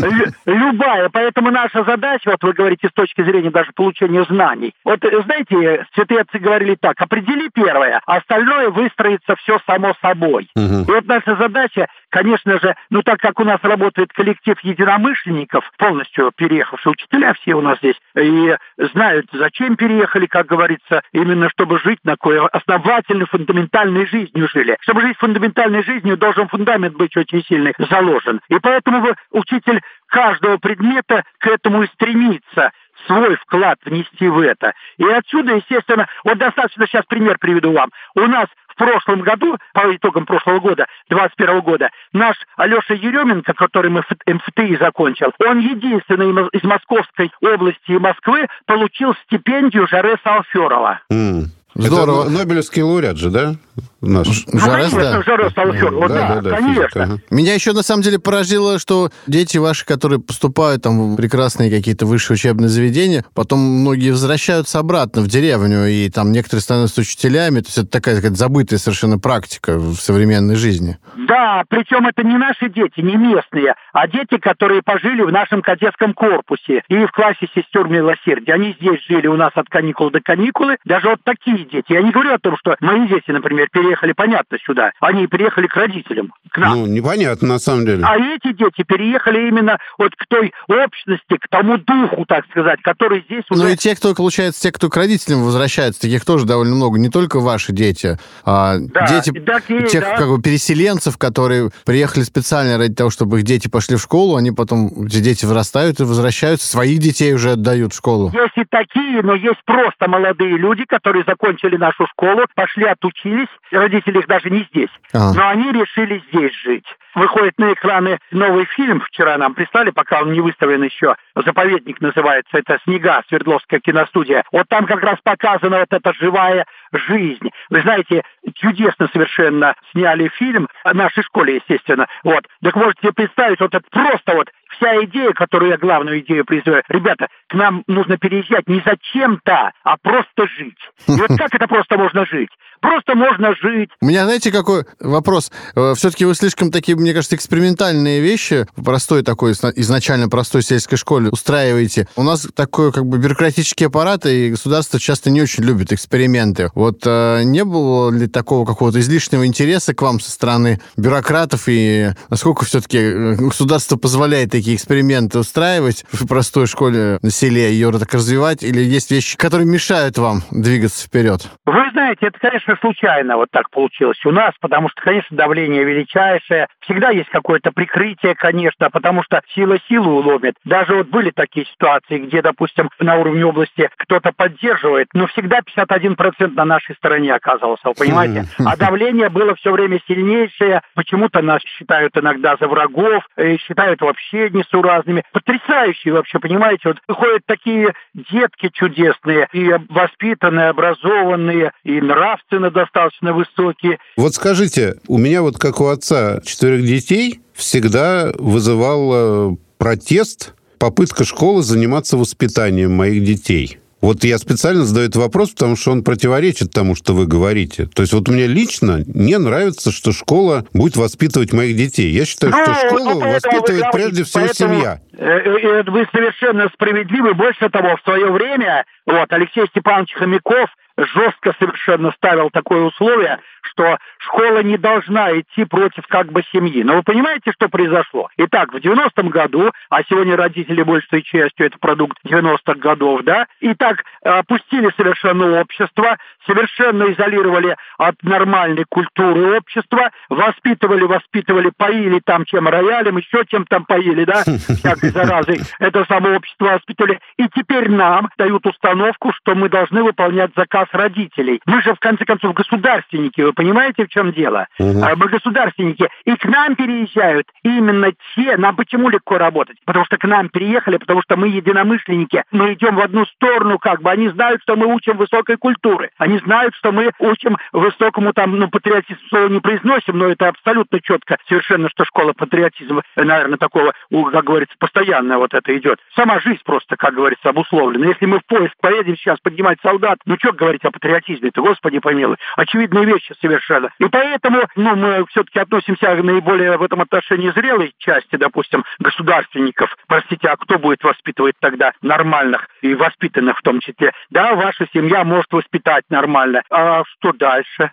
любая, 0.46 1.10
поэтому 1.10 1.52
наша 1.52 1.84
задача, 1.84 2.32
вот 2.32 2.44
вы 2.44 2.54
говорите, 2.54 2.90
с 2.90 2.94
точки 2.94 3.24
зрения 3.24 3.52
даже 3.52 3.72
получения 3.74 4.26
знаний, 4.30 4.74
вот 4.90 5.24
знаете, 5.26 5.86
святые 5.94 6.22
отцы 6.22 6.40
говорили 6.40 6.76
так, 6.76 7.00
определи 7.00 7.50
первое, 7.54 8.02
а 8.08 8.18
остальное 8.18 8.70
выстроится 8.72 9.36
все 9.36 9.60
само 9.68 9.94
собой. 10.02 10.50
Угу. 10.56 10.82
И 10.82 10.92
вот 10.92 11.06
наша 11.06 11.36
задача, 11.36 11.88
конечно 12.10 12.60
же, 12.60 12.76
ну 12.90 13.04
так 13.04 13.20
как 13.20 13.40
у 13.40 13.44
нас 13.44 13.60
работает 13.62 14.12
коллектив 14.12 14.60
единомышленников, 14.62 15.64
полностью 15.78 16.32
переехавшие 16.36 16.94
учителя 16.94 17.36
все 17.36 17.54
у 17.54 17.62
нас 17.62 17.78
здесь, 17.78 18.00
и 18.18 18.58
знают, 18.94 19.28
зачем 19.32 19.76
переехали, 19.76 20.26
как 20.26 20.48
говорится, 20.48 21.04
именно 21.12 21.50
чтобы 21.50 21.78
жить 21.80 22.00
на 22.04 22.16
кое 22.18 22.48
основательной, 22.48 23.28
фундаментальной 23.28 24.08
жизнью 24.08 24.50
жили. 24.52 24.76
Чтобы 24.82 25.02
жить 25.02 25.18
фундаментальной 25.18 25.84
жизнью, 25.84 26.18
должен 26.18 26.48
фундамент 26.48 26.96
быть 26.96 27.16
очень 27.16 27.44
сильный 27.44 27.76
заложен. 27.78 28.42
И 28.50 28.58
поэтому 28.60 29.08
учитель 29.32 29.82
каждого 30.10 30.58
предмета 30.58 31.24
к 31.38 31.48
этому 31.48 31.84
и 31.84 31.88
стремится 31.88 32.72
свой 33.08 33.36
вклад 33.38 33.80
внести 33.86 34.28
в 34.28 34.40
это. 34.40 34.74
И 34.98 35.04
отсюда, 35.06 35.56
естественно, 35.56 36.08
вот 36.24 36.38
достаточно 36.38 36.88
сейчас 36.88 37.06
пример 37.06 37.38
приведу 37.40 37.72
вам. 37.72 37.92
У 38.16 38.22
нас 38.22 38.48
в 38.68 38.76
прошлом 38.76 39.22
году, 39.22 39.58
по 39.74 39.96
итогам 39.96 40.26
прошлого 40.26 40.60
года, 40.60 40.86
21 41.10 41.62
года, 41.62 41.90
наш 42.14 42.38
Алеша 42.56 42.94
Еременко, 42.94 43.54
который 43.54 43.92
МФТИ 43.92 44.78
закончил, 44.80 45.34
он 45.46 45.60
единственный 45.60 46.48
из 46.54 46.64
Московской 46.64 47.32
области 47.42 47.92
и 47.92 48.00
Москвы 48.00 48.48
получил 48.66 49.14
стипендию 49.26 49.88
Жаре 49.88 50.18
Салферова. 50.24 51.02
Mm. 51.12 51.46
Здорово. 51.76 52.24
Это 52.24 52.32
Нобелевский 52.32 52.82
лауреат 52.82 53.18
же, 53.18 53.30
да? 53.30 53.56
Наш. 54.02 54.46
Ну, 54.48 54.60
Жарес, 54.60 54.92
да. 54.92 55.22
Жарес 55.24 55.52
Алфер. 55.58 56.08
да, 56.08 56.08
да, 56.08 56.42
да, 56.42 56.56
конечно. 56.56 56.84
Физика, 56.84 57.04
ага. 57.04 57.18
Меня 57.30 57.54
еще, 57.54 57.74
на 57.74 57.84
самом 57.84 58.02
деле, 58.02 58.18
поразило, 58.20 58.80
что 58.80 59.10
дети 59.28 59.58
ваши, 59.58 59.86
которые 59.86 60.20
поступают 60.20 60.84
там 60.84 61.14
в 61.14 61.18
прекрасные 61.18 61.70
какие-то 61.70 62.06
высшие 62.06 62.36
учебные 62.36 62.70
заведения, 62.70 63.26
потом 63.34 63.60
многие 63.60 64.12
возвращаются 64.12 64.80
обратно 64.80 65.22
в 65.22 65.28
деревню, 65.28 65.88
и 65.88 66.10
там 66.10 66.32
некоторые 66.32 66.62
становятся 66.62 67.02
учителями. 67.02 67.60
То 67.60 67.68
есть 67.68 67.78
это 67.78 67.88
такая, 67.88 68.18
сказать, 68.18 68.38
забытая 68.38 68.80
совершенно 68.80 69.20
практика 69.20 69.78
в 69.78 69.96
современной 69.96 70.56
жизни. 70.56 70.98
Да, 71.18 71.64
причем 71.68 72.08
это 72.08 72.24
не 72.24 72.38
наши 72.38 72.70
дети, 72.70 73.02
не 73.02 73.16
местные, 73.18 73.76
а 73.94 74.08
дети, 74.08 74.38
которые 74.38 74.82
пожили 74.82 75.22
в 75.24 75.32
нашем 75.32 75.62
кадетском 75.62 76.14
корпусе 76.14 76.84
и 76.88 77.06
в 77.06 77.12
классе 77.12 77.48
сестер 77.54 77.88
милосердия. 77.88 78.54
Они 78.54 78.76
здесь 78.80 79.00
жили 79.08 79.28
у 79.28 79.36
нас 79.36 79.52
от 79.56 79.68
каникул 79.70 80.10
до 80.10 80.22
каникулы. 80.22 80.78
Даже 80.86 81.10
вот 81.10 81.20
такие 81.24 81.66
дети. 81.66 81.92
Я 81.94 82.02
не 82.02 82.12
говорю 82.12 82.34
о 82.34 82.40
том, 82.40 82.56
что 82.58 82.76
мои 82.80 83.08
дети, 83.08 83.32
например, 83.32 83.68
переехали, 83.90 84.14
понятно, 84.14 84.58
сюда. 84.66 84.92
Они 85.00 85.28
переехали 85.28 85.68
к 85.68 85.76
родителям, 85.76 86.34
к 86.52 86.58
нам. 86.58 86.80
Ну, 86.80 86.86
непонятно, 86.86 87.48
на 87.48 87.60
самом 87.60 87.86
деле. 87.86 88.04
А 88.06 88.16
эти 88.18 88.54
дети 88.54 88.84
переехали 88.84 89.48
именно 89.48 89.78
вот 89.98 90.16
к 90.16 90.26
той 90.28 90.54
общности, 90.68 91.38
к 91.38 91.48
тому 91.50 91.78
духу, 91.78 92.26
так 92.28 92.46
сказать, 92.52 92.82
который 92.82 93.24
здесь 93.28 93.44
уже... 93.50 93.62
Ну 93.62 93.70
и 93.70 93.76
те, 93.76 93.96
кто, 93.96 94.14
получается, 94.14 94.62
те, 94.62 94.72
кто 94.72 94.90
к 94.90 94.96
родителям 94.96 95.44
возвращается, 95.44 96.02
таких 96.02 96.26
тоже 96.26 96.46
довольно 96.46 96.76
много. 96.76 97.00
Не 97.00 97.10
только 97.10 97.40
ваши 97.40 97.72
дети, 97.72 98.18
а 98.46 98.78
да, 98.80 99.08
дети 99.08 99.32
такие, 99.40 99.88
тех 99.88 100.02
да. 100.02 100.18
как 100.18 100.30
бы 100.30 100.42
переселенцев, 100.42 101.18
которые 101.18 101.70
приехали 101.86 102.24
специально 102.24 102.78
ради 102.78 102.94
того, 102.94 103.10
чтобы 103.10 103.40
их 103.40 103.44
дети 103.44 103.68
пошли 103.68 103.96
в 103.96 104.02
школу, 104.02 104.36
они 104.36 104.52
потом, 104.52 105.06
эти 105.06 105.20
дети 105.20 105.46
вырастают 105.46 106.00
и 106.00 106.04
возвращаются, 106.04 106.68
своих 106.68 107.00
детей 107.00 107.34
уже 107.34 107.52
отдают 107.52 107.94
в 107.94 107.98
школу. 107.98 108.32
Есть 108.34 108.58
и 108.58 108.66
такие, 108.70 109.22
но 109.24 109.34
есть 109.34 109.64
просто 109.66 110.08
молодые 110.08 110.58
люди, 110.58 110.86
которые 110.86 111.24
закончили 111.26 111.78
нашу 111.78 112.06
школу, 112.08 112.46
пошли, 112.56 112.86
отучились, 112.86 113.48
родители 113.80 114.20
их 114.20 114.28
даже 114.28 114.50
не 114.50 114.68
здесь, 114.72 114.90
а. 115.14 115.34
но 115.34 115.48
они 115.48 115.72
решили 115.72 116.22
здесь 116.30 116.54
жить. 116.64 116.86
Выходит 117.16 117.58
на 117.58 117.74
экраны 117.74 118.20
новый 118.32 118.66
фильм, 118.66 119.02
вчера 119.02 119.38
нам 119.38 119.56
прислали, 119.56 119.90
пока 119.90 120.22
он 120.22 120.32
не 120.32 120.42
выставлен 120.42 120.84
еще, 120.84 121.16
«Заповедник» 121.36 122.00
называется, 122.02 122.58
это 122.58 122.78
«Снега», 122.84 123.24
Свердловская 123.28 123.80
киностудия. 123.80 124.44
Вот 124.52 124.68
там 124.70 124.86
как 124.86 125.02
раз 125.02 125.18
показана 125.24 125.80
вот 125.80 125.92
эта 125.92 126.14
живая 126.14 126.66
жизнь. 126.94 127.50
Вы 127.70 127.82
знаете, 127.82 128.24
чудесно 128.56 129.10
совершенно 129.12 129.76
сняли 129.92 130.30
фильм, 130.36 130.68
о 130.84 130.94
нашей 130.94 131.24
школе, 131.24 131.56
естественно. 131.56 132.08
Вот. 132.24 132.46
Так 132.64 132.76
можете 132.76 133.02
себе 133.02 133.14
представить, 133.14 133.60
вот 133.60 133.74
это 133.74 133.86
просто 133.92 134.36
вот 134.36 134.50
вся 134.78 135.04
идея, 135.06 135.34
которую 135.34 135.72
я 135.72 135.78
главную 135.78 136.20
идею 136.22 136.46
призываю, 136.46 136.84
ребята, 136.90 137.28
к 137.48 137.54
нам 137.54 137.84
нужно 137.88 138.18
переезжать 138.18 138.68
не 138.68 138.82
зачем-то, 138.86 139.72
а 139.84 139.98
просто 139.98 140.48
жить. 140.58 140.78
И 141.08 141.20
вот 141.20 141.38
как 141.38 141.54
это 141.54 141.68
просто 141.68 141.98
можно 141.98 142.26
жить? 142.26 142.50
Просто 142.82 143.14
можно 143.16 143.54
жить. 143.56 143.90
У 144.02 144.06
меня, 144.06 144.24
знаете, 144.24 144.52
какой 144.52 144.86
вопрос? 145.02 145.52
Э, 145.76 145.94
Все-таки 145.98 146.24
вы 146.24 146.34
слишком 146.34 146.72
такие, 146.72 146.98
мне 146.98 147.14
кажется, 147.14 147.36
экспериментальные 147.36 148.22
вещи 148.22 148.68
в 148.78 148.86
простой 148.86 149.24
такой, 149.24 149.52
изначально 149.52 150.30
простой 150.30 150.62
сельской 150.62 150.98
школе 150.98 151.30
устраиваете. 151.30 152.08
У 152.16 152.24
нас 152.24 152.48
такой 152.56 152.94
как 152.94 153.06
бы 153.06 153.18
бюрократический 153.18 153.88
аппарат, 153.88 154.26
и 154.26 154.52
государство 154.52 154.98
часто 154.98 155.30
не 155.30 155.42
очень 155.42 155.66
любит 155.66 155.92
эксперименты. 155.92 156.72
Вот 156.80 157.02
э, 157.06 157.42
не 157.44 157.66
было 157.66 158.10
ли 158.10 158.28
такого 158.28 158.66
какого-то 158.66 159.02
излишнего 159.02 159.46
интереса 159.46 159.94
к 159.94 160.02
вам 160.02 160.22
со 160.22 160.32
стороны 160.32 160.80
бюрократов, 160.96 161.64
и 161.68 162.12
насколько 162.30 162.64
все-таки 162.64 162.98
э, 162.98 163.36
государство 163.36 163.98
позволяет 163.98 164.52
такие 164.52 164.78
эксперименты 164.78 165.40
устраивать 165.40 166.06
в 166.14 166.26
простой 166.26 166.68
школе 166.68 167.20
на 167.22 167.32
селе, 167.32 167.74
ее 167.74 167.92
так 167.92 168.14
развивать, 168.14 168.64
или 168.64 168.80
есть 168.80 169.12
вещи, 169.12 169.36
которые 169.36 169.68
мешают 169.68 170.18
вам 170.18 170.44
двигаться 170.52 171.06
вперед? 171.06 171.50
Вы 171.66 171.90
знаете, 171.92 172.28
это, 172.28 172.40
конечно, 172.40 172.78
случайно 172.80 173.36
вот 173.36 173.50
так 173.52 173.70
получилось 173.72 174.24
у 174.26 174.32
нас, 174.32 174.54
потому 174.62 174.88
что, 174.88 175.02
конечно, 175.02 175.36
давление 175.36 175.84
величайшее. 175.84 176.68
Всегда 176.80 177.10
есть 177.10 177.30
какое-то 177.30 177.72
прикрытие, 177.74 178.36
конечно, 178.36 178.90
потому 178.90 179.22
что 179.24 179.42
сила 179.54 179.78
силу 179.90 180.12
уломит. 180.20 180.56
Даже 180.64 180.96
вот 180.96 181.10
были 181.10 181.32
такие 181.32 181.66
ситуации, 181.66 182.20
где, 182.20 182.42
допустим, 182.42 182.90
на 183.00 183.18
уровне 183.18 183.46
области 183.46 183.90
кто-то 183.98 184.32
поддерживает, 184.32 185.08
но 185.14 185.28
всегда 185.28 185.60
51% 185.60 186.64
на 186.69 186.69
нашей 186.70 186.96
стороне 186.96 187.34
оказывался, 187.34 187.90
вы 187.90 187.94
понимаете? 187.94 188.46
А 188.60 188.78
давление 188.78 189.28
было 189.30 189.56
все 189.56 189.72
время 189.72 190.00
сильнейшее. 190.08 190.82
Почему-то 190.96 191.42
нас 191.42 191.62
считают 191.64 192.16
иногда 192.16 192.56
за 192.60 192.68
врагов, 192.68 193.24
считают 193.68 194.00
вообще 194.00 194.50
несуразными. 194.50 195.24
Потрясающие 195.34 196.14
вообще, 196.14 196.40
понимаете? 196.40 196.90
Вот 196.90 196.98
выходят 197.08 197.42
такие 197.46 197.94
детки 198.14 198.70
чудесные, 198.72 199.50
и 199.52 199.74
воспитанные, 199.90 200.70
образованные, 200.70 201.72
и 201.84 202.00
нравственно 202.00 202.72
достаточно 202.72 203.34
высокие. 203.34 203.98
Вот 204.16 204.36
скажите, 204.36 204.96
у 205.08 205.18
меня 205.18 205.42
вот 205.42 205.58
как 205.58 205.82
у 205.82 205.88
отца 205.88 206.40
четырех 206.46 206.86
детей 206.86 207.42
всегда 207.54 208.32
вызывал 208.38 209.58
протест 209.78 210.54
попытка 210.78 211.26
школы 211.26 211.62
заниматься 211.62 212.16
воспитанием 212.16 212.94
моих 212.94 213.24
детей. 213.24 213.80
Вот 214.02 214.24
я 214.24 214.38
специально 214.38 214.84
задаю 214.84 215.08
этот 215.08 215.22
вопрос, 215.22 215.52
потому 215.52 215.76
что 215.76 215.92
он 215.92 216.04
противоречит 216.04 216.72
тому, 216.72 216.96
что 216.96 217.14
вы 217.14 217.28
говорите. 217.28 217.88
То 217.88 218.02
есть 218.02 218.14
вот 218.14 218.28
мне 218.30 218.48
лично 218.48 219.04
не 219.06 219.38
нравится, 219.38 219.92
что 219.92 220.12
школа 220.12 220.66
будет 220.74 220.96
воспитывать 220.96 221.52
моих 221.52 221.76
детей. 221.76 222.12
Я 222.12 222.26
считаю, 222.26 222.54
ну, 222.54 222.64
что 222.64 222.74
школу 222.88 223.20
вот 223.20 223.24
воспитывает 223.24 223.86
прежде 223.92 224.24
всего 224.24 224.46
поэтому, 224.46 224.74
семья. 224.74 225.02
Э, 225.18 225.26
э, 225.26 225.84
вы 225.84 226.08
совершенно 226.14 226.70
справедливы. 226.74 227.34
Больше 227.34 227.70
того, 227.70 227.98
в 227.98 228.02
свое 228.04 228.32
время 228.32 228.86
вот, 229.06 229.32
Алексей 229.32 229.66
Степанович 229.68 230.14
Хомяков 230.14 230.70
жестко 231.06 231.54
совершенно 231.60 232.12
ставил 232.12 232.50
такое 232.50 232.82
условие, 232.82 233.40
что 233.62 233.98
школа 234.20 234.64
не 234.64 234.78
должна 234.78 235.38
идти 235.40 235.66
против 235.66 236.06
как 236.08 236.32
бы 236.32 236.44
семьи. 236.52 236.84
Но 236.84 236.96
вы 236.96 237.04
понимаете, 237.04 237.52
что 237.52 237.70
произошло? 237.70 238.30
Итак, 238.38 238.74
в 238.74 238.78
90-м 238.78 239.30
году, 239.30 239.72
а 239.90 240.04
сегодня 240.04 240.36
родители 240.36 240.82
большей 240.84 241.22
частью 241.24 241.68
это 241.68 241.78
продукт 241.80 242.18
90-х 242.26 242.76
годов, 242.76 243.22
да, 243.24 243.48
и 243.60 243.74
так 243.74 244.04
опустили 244.24 244.92
совершенно 244.98 245.62
общество, 245.62 246.18
совершенно 246.46 247.12
изолировали 247.12 247.76
от 247.98 248.22
нормальной 248.24 248.86
культуры 248.90 249.58
общества, 249.58 250.10
воспитывали, 250.30 251.04
воспитывали, 251.04 251.72
поили 251.76 252.20
там 252.24 252.46
чем 252.46 252.68
роялем, 252.68 253.18
еще 253.18 253.46
чем 253.48 253.66
там 253.66 253.86
поили, 253.86 254.26
да, 254.26 254.44
всякой 254.44 255.10
заразой. 255.12 255.60
Это 255.80 256.06
само 256.06 256.36
общество 256.36 256.74
воспитывали. 256.74 257.20
И 257.38 257.48
теперь 257.50 257.90
нам 257.90 258.30
дают 258.38 258.66
установку, 258.66 259.32
что 259.34 259.56
мы 259.56 259.70
должны 259.70 260.04
выполнять 260.04 260.52
заказ 260.56 260.89
родителей. 260.94 261.62
Мы 261.66 261.82
же, 261.82 261.94
в 261.94 262.00
конце 262.00 262.26
концов, 262.26 262.54
государственники, 262.54 263.42
вы 263.42 263.54
понимаете, 263.54 264.06
в 264.06 264.10
чем 264.10 264.32
дело? 264.32 264.68
Угу. 264.80 265.00
Мы 265.16 265.28
государственники. 265.28 266.10
И 266.26 266.36
к 266.36 266.46
нам 266.46 266.76
переезжают 266.76 267.48
именно 267.64 268.12
те, 268.36 268.58
нам 268.58 268.76
почему 268.76 269.10
легко 269.10 269.38
работать? 269.38 269.78
Потому 269.86 270.06
что 270.06 270.18
к 270.18 270.24
нам 270.26 270.50
переехали, 270.50 270.98
потому 270.98 271.22
что 271.22 271.38
мы 271.38 271.50
единомышленники. 271.50 272.44
Мы 272.52 272.74
идем 272.74 272.96
в 272.96 273.02
одну 273.02 273.26
сторону, 273.26 273.78
как 273.80 274.02
бы. 274.02 274.12
Они 274.12 274.30
знают, 274.30 274.62
что 274.62 274.76
мы 274.76 274.88
учим 274.88 275.18
высокой 275.18 275.58
культуры. 275.58 276.10
Они 276.18 276.38
знают, 276.40 276.76
что 276.76 276.92
мы 276.92 277.12
учим 277.20 277.58
высокому 277.72 278.34
там, 278.34 278.58
ну, 278.58 278.70
патриотизм 278.70 279.20
слово 279.30 279.50
не 279.50 279.60
произносим, 279.60 280.18
но 280.18 280.28
это 280.28 280.48
абсолютно 280.48 281.00
четко 281.02 281.38
совершенно, 281.48 281.90
что 281.90 282.06
школа 282.06 282.34
патриотизма, 282.34 283.04
наверное, 283.16 283.58
такого, 283.58 283.94
как 284.32 284.44
говорится, 284.44 284.76
постоянно 284.80 285.38
вот 285.38 285.54
это 285.54 285.78
идет. 285.78 286.00
Сама 286.16 286.40
жизнь 286.40 286.62
просто, 286.64 286.96
как 286.98 287.14
говорится, 287.14 287.50
обусловлена. 287.50 288.08
Если 288.08 288.26
мы 288.26 288.40
в 288.40 288.46
поиск 288.46 288.74
поедем 288.82 289.16
сейчас 289.18 289.40
поднимать 289.40 289.78
солдат, 289.82 290.20
ну, 290.26 290.36
что 290.40 290.54
говорить, 290.54 290.79
говорить 290.80 290.86
о 290.86 290.92
патриотизме-то, 290.92 291.62
господи 291.62 292.00
помилуй. 292.00 292.38
Очевидные 292.56 293.06
вещи 293.06 293.34
совершенно. 293.42 293.90
И 294.00 294.06
поэтому, 294.06 294.64
ну, 294.76 294.96
мы 294.96 295.26
все-таки 295.28 295.60
относимся 295.60 296.16
наиболее 296.16 296.78
в 296.78 296.84
этом 296.84 297.02
отношении 297.02 297.52
зрелой 297.52 297.94
части, 297.98 298.36
допустим, 298.36 298.84
государственников. 299.00 299.96
Простите, 300.08 300.48
а 300.48 300.58
кто 300.58 300.80
будет 300.80 301.04
воспитывать 301.04 301.56
тогда 301.60 301.92
нормальных 302.02 302.68
и 302.82 302.94
воспитанных 302.94 303.58
в 303.58 303.62
том 303.62 303.80
числе? 303.80 304.12
Да, 304.30 304.56
ваша 304.56 304.88
семья 304.94 305.24
может 305.24 305.52
воспитать 305.52 306.06
нормально. 306.10 306.62
А 306.70 307.04
что 307.06 307.34
дальше? 307.34 307.92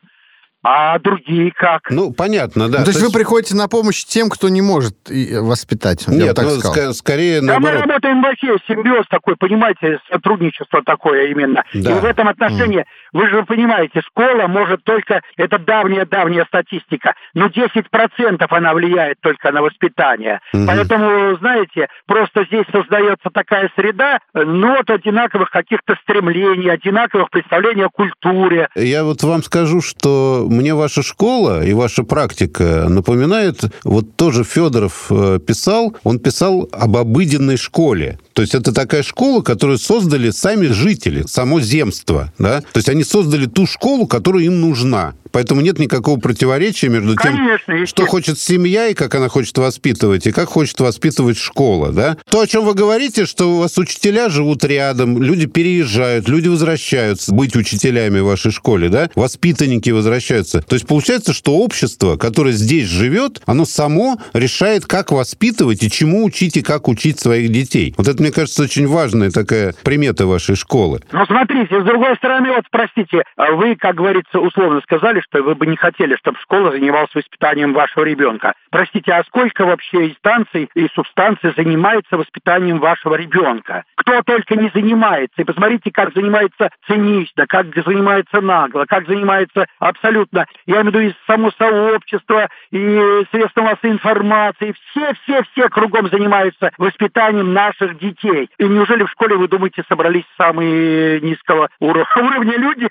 А 0.68 0.98
другие 0.98 1.52
как? 1.52 1.90
Ну, 1.90 2.12
понятно, 2.12 2.68
да. 2.68 2.81
Ну, 2.81 2.85
то, 2.87 2.90
есть 2.90 3.00
вы 3.00 3.12
приходите 3.12 3.55
на 3.55 3.68
помощь 3.68 4.05
тем, 4.05 4.29
кто 4.29 4.48
не 4.48 4.62
может 4.62 4.96
воспитать? 5.09 6.09
Нет, 6.09 6.35
так 6.35 6.44
ну, 6.44 6.57
ск- 6.59 6.92
скорее 6.92 7.40
да 7.40 7.46
наоборот. 7.46 7.76
мы 7.76 7.87
работаем 7.87 8.20
вообще, 8.20 8.57
симбиоз 8.66 9.07
такой, 9.09 9.37
понимаете, 9.37 10.00
сотрудничество 10.11 10.83
такое 10.83 11.29
именно. 11.29 11.62
Да. 11.72 11.92
И 11.92 12.00
в 12.00 12.05
этом 12.05 12.26
отношении, 12.26 12.81
mm. 12.81 12.85
вы 13.12 13.31
же 13.31 13.44
понимаете, 13.44 14.00
школа 14.00 14.48
может 14.48 14.83
только, 14.83 15.22
это 15.37 15.61
давняя-давняя 15.61 16.44
статистика, 16.46 17.14
но 17.33 17.46
10% 17.46 18.44
она 18.48 18.74
влияет 18.74 19.20
только 19.20 19.52
на 19.52 19.62
воспитание. 19.62 20.40
Mm-hmm. 20.52 20.66
Поэтому, 20.66 21.37
знаете, 21.37 21.87
просто 22.07 22.44
здесь 22.46 22.66
создается 22.72 23.31
такая 23.33 23.70
среда, 23.76 24.18
ну, 24.35 24.81
от 24.81 24.90
одинаковых 24.90 25.50
каких-то 25.50 25.94
стремлений, 26.02 26.68
одинаковых 26.68 27.31
представлений 27.31 27.85
о 27.85 27.88
культуре. 27.88 28.68
Я 28.74 29.05
вот 29.05 29.22
вам 29.22 29.44
скажу, 29.44 29.81
что 29.81 30.44
мне 30.57 30.75
ваша 30.75 31.03
школа 31.03 31.64
и 31.64 31.73
ваша 31.73 32.03
практика 32.03 32.87
напоминает, 32.88 33.64
вот 33.85 34.16
тоже 34.16 34.45
Федоров 34.45 35.07
э, 35.11 35.38
писал, 35.45 35.95
он 36.03 36.19
писал 36.19 36.69
об 36.73 36.97
обыденной 36.97 37.57
школе. 37.57 38.19
То 38.33 38.42
есть 38.42 38.55
это 38.55 38.73
такая 38.73 39.03
школа, 39.03 39.42
которую 39.42 39.79
создали 39.79 40.31
сами 40.31 40.66
жители, 40.66 41.25
само 41.27 41.61
земство. 41.61 42.33
Да? 42.38 42.61
То 42.61 42.79
есть 42.79 42.88
они 42.88 43.05
создали 43.05 43.47
ту 43.47 43.66
школу, 43.66 44.07
которая 44.07 44.45
им 44.45 44.61
нужна. 44.61 45.14
Поэтому 45.37 45.61
нет 45.61 45.79
никакого 45.79 46.18
противоречия 46.18 46.88
между 46.88 47.14
тем, 47.14 47.37
Конечно, 47.37 47.85
что 47.85 48.07
хочет 48.07 48.38
семья 48.38 48.87
и 48.87 48.94
как 48.94 49.14
она 49.16 49.29
хочет 49.29 49.59
воспитывать, 49.59 50.27
и 50.27 50.33
как 50.33 50.49
хочет 50.49 50.81
воспитывать 50.81 51.37
школа. 51.37 51.92
Да? 51.92 52.16
То, 52.31 52.40
о 52.40 52.46
чем 52.46 52.64
вы 52.64 52.72
говорите, 52.72 53.27
что 53.27 53.53
у 53.53 53.59
вас 53.59 53.77
учителя 53.77 54.31
живут 54.31 54.64
рядом, 54.64 55.22
люди 55.22 55.44
переезжают, 55.44 56.27
люди 56.27 56.49
возвращаются 56.49 57.35
быть 57.35 57.55
учителями 57.55 58.20
в 58.20 58.25
вашей 58.25 58.51
школе, 58.51 58.88
да? 58.88 59.11
воспитанники 59.14 59.90
возвращаются. 59.90 60.62
То 60.62 60.75
есть 60.75 60.87
получается, 60.87 61.35
что 61.35 61.59
общество, 61.59 62.16
которое 62.16 62.53
здесь 62.53 62.88
живет, 62.88 63.42
оно 63.44 63.66
само 63.66 64.16
решает, 64.33 64.87
как 64.87 65.12
воспитывать 65.12 65.83
и 65.83 65.90
чему 65.90 66.25
учить 66.25 66.57
и 66.57 66.62
как 66.62 66.88
учить 66.88 67.20
своих 67.20 67.51
детей. 67.51 67.92
Вот 67.99 68.09
это, 68.09 68.22
мне 68.22 68.33
кажется, 68.33 68.62
очень 68.62 68.87
важная 68.87 69.31
такая 69.31 69.75
примета 69.85 70.27
вашей 70.27 70.57
школы. 70.57 71.03
Ну, 71.12 71.27
смотрите, 71.27 71.79
с 71.79 71.85
другой 71.85 72.16
стороны, 72.16 72.53
вот, 72.53 72.64
простите, 72.70 73.22
вы, 73.37 73.77
как 73.77 73.96
говорится, 73.96 74.38
условно 74.38 74.81
сказали, 74.81 75.20
что 75.29 75.43
вы 75.43 75.55
бы 75.55 75.67
не 75.67 75.77
хотели, 75.77 76.17
чтобы 76.17 76.39
школа 76.41 76.73
занималась 76.73 77.15
воспитанием 77.15 77.73
вашего 77.73 78.05
ребенка. 78.05 78.55
Простите, 78.77 79.11
а 79.11 79.25
сколько 79.25 79.65
вообще 79.65 80.09
инстанций 80.09 80.69
и 80.75 80.87
субстанций 80.95 81.55
занимается 81.57 82.19
воспитанием 82.19 82.79
вашего 82.79 83.15
ребенка? 83.15 83.85
Кто 83.97 84.21
только 84.21 84.55
не 84.55 84.71
занимается. 84.75 85.41
И 85.41 85.45
посмотрите, 85.45 85.91
как 85.91 86.12
занимается 86.12 86.69
цинично, 86.87 87.47
как 87.47 87.75
занимается 87.75 88.43
нагло, 88.43 88.85
как 88.87 89.07
занимается 89.07 89.65
абсолютно, 89.79 90.45
я 90.67 90.83
имею 90.83 90.85
в 90.85 90.95
виду 90.95 91.01
и 91.01 91.15
само 91.27 91.53
сообщество, 91.53 92.51
и 92.71 93.25
средства 93.31 93.62
массовой 93.62 93.95
информации. 93.95 94.75
Все-все-все 94.91 95.71
кругом 95.71 96.11
занимаются 96.11 96.71
воспитанием 96.77 97.55
наших 97.55 97.99
детей. 97.99 98.51
И 98.59 98.65
неужели 98.69 99.05
в 99.05 99.11
школе, 99.11 99.37
вы 99.37 99.49
думаете, 99.49 99.85
собрались 99.89 100.27
самые 100.37 101.23
низкого 101.23 101.71
уровня 101.81 102.59
люди, 102.59 102.89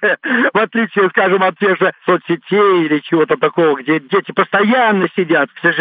в 0.52 0.58
отличие, 0.58 1.10
скажем, 1.10 1.43
от 1.43 1.60
тех 1.60 1.78
же 1.78 1.93
соцсетей 2.08 2.86
или 2.86 3.02
чего-то 3.02 3.38
такого, 3.38 3.76
где 3.76 4.00
дети 4.00 4.32
постоянно 4.32 5.08
сидят, 5.15 5.52
к 5.52 5.60
сожалению. 5.60 5.74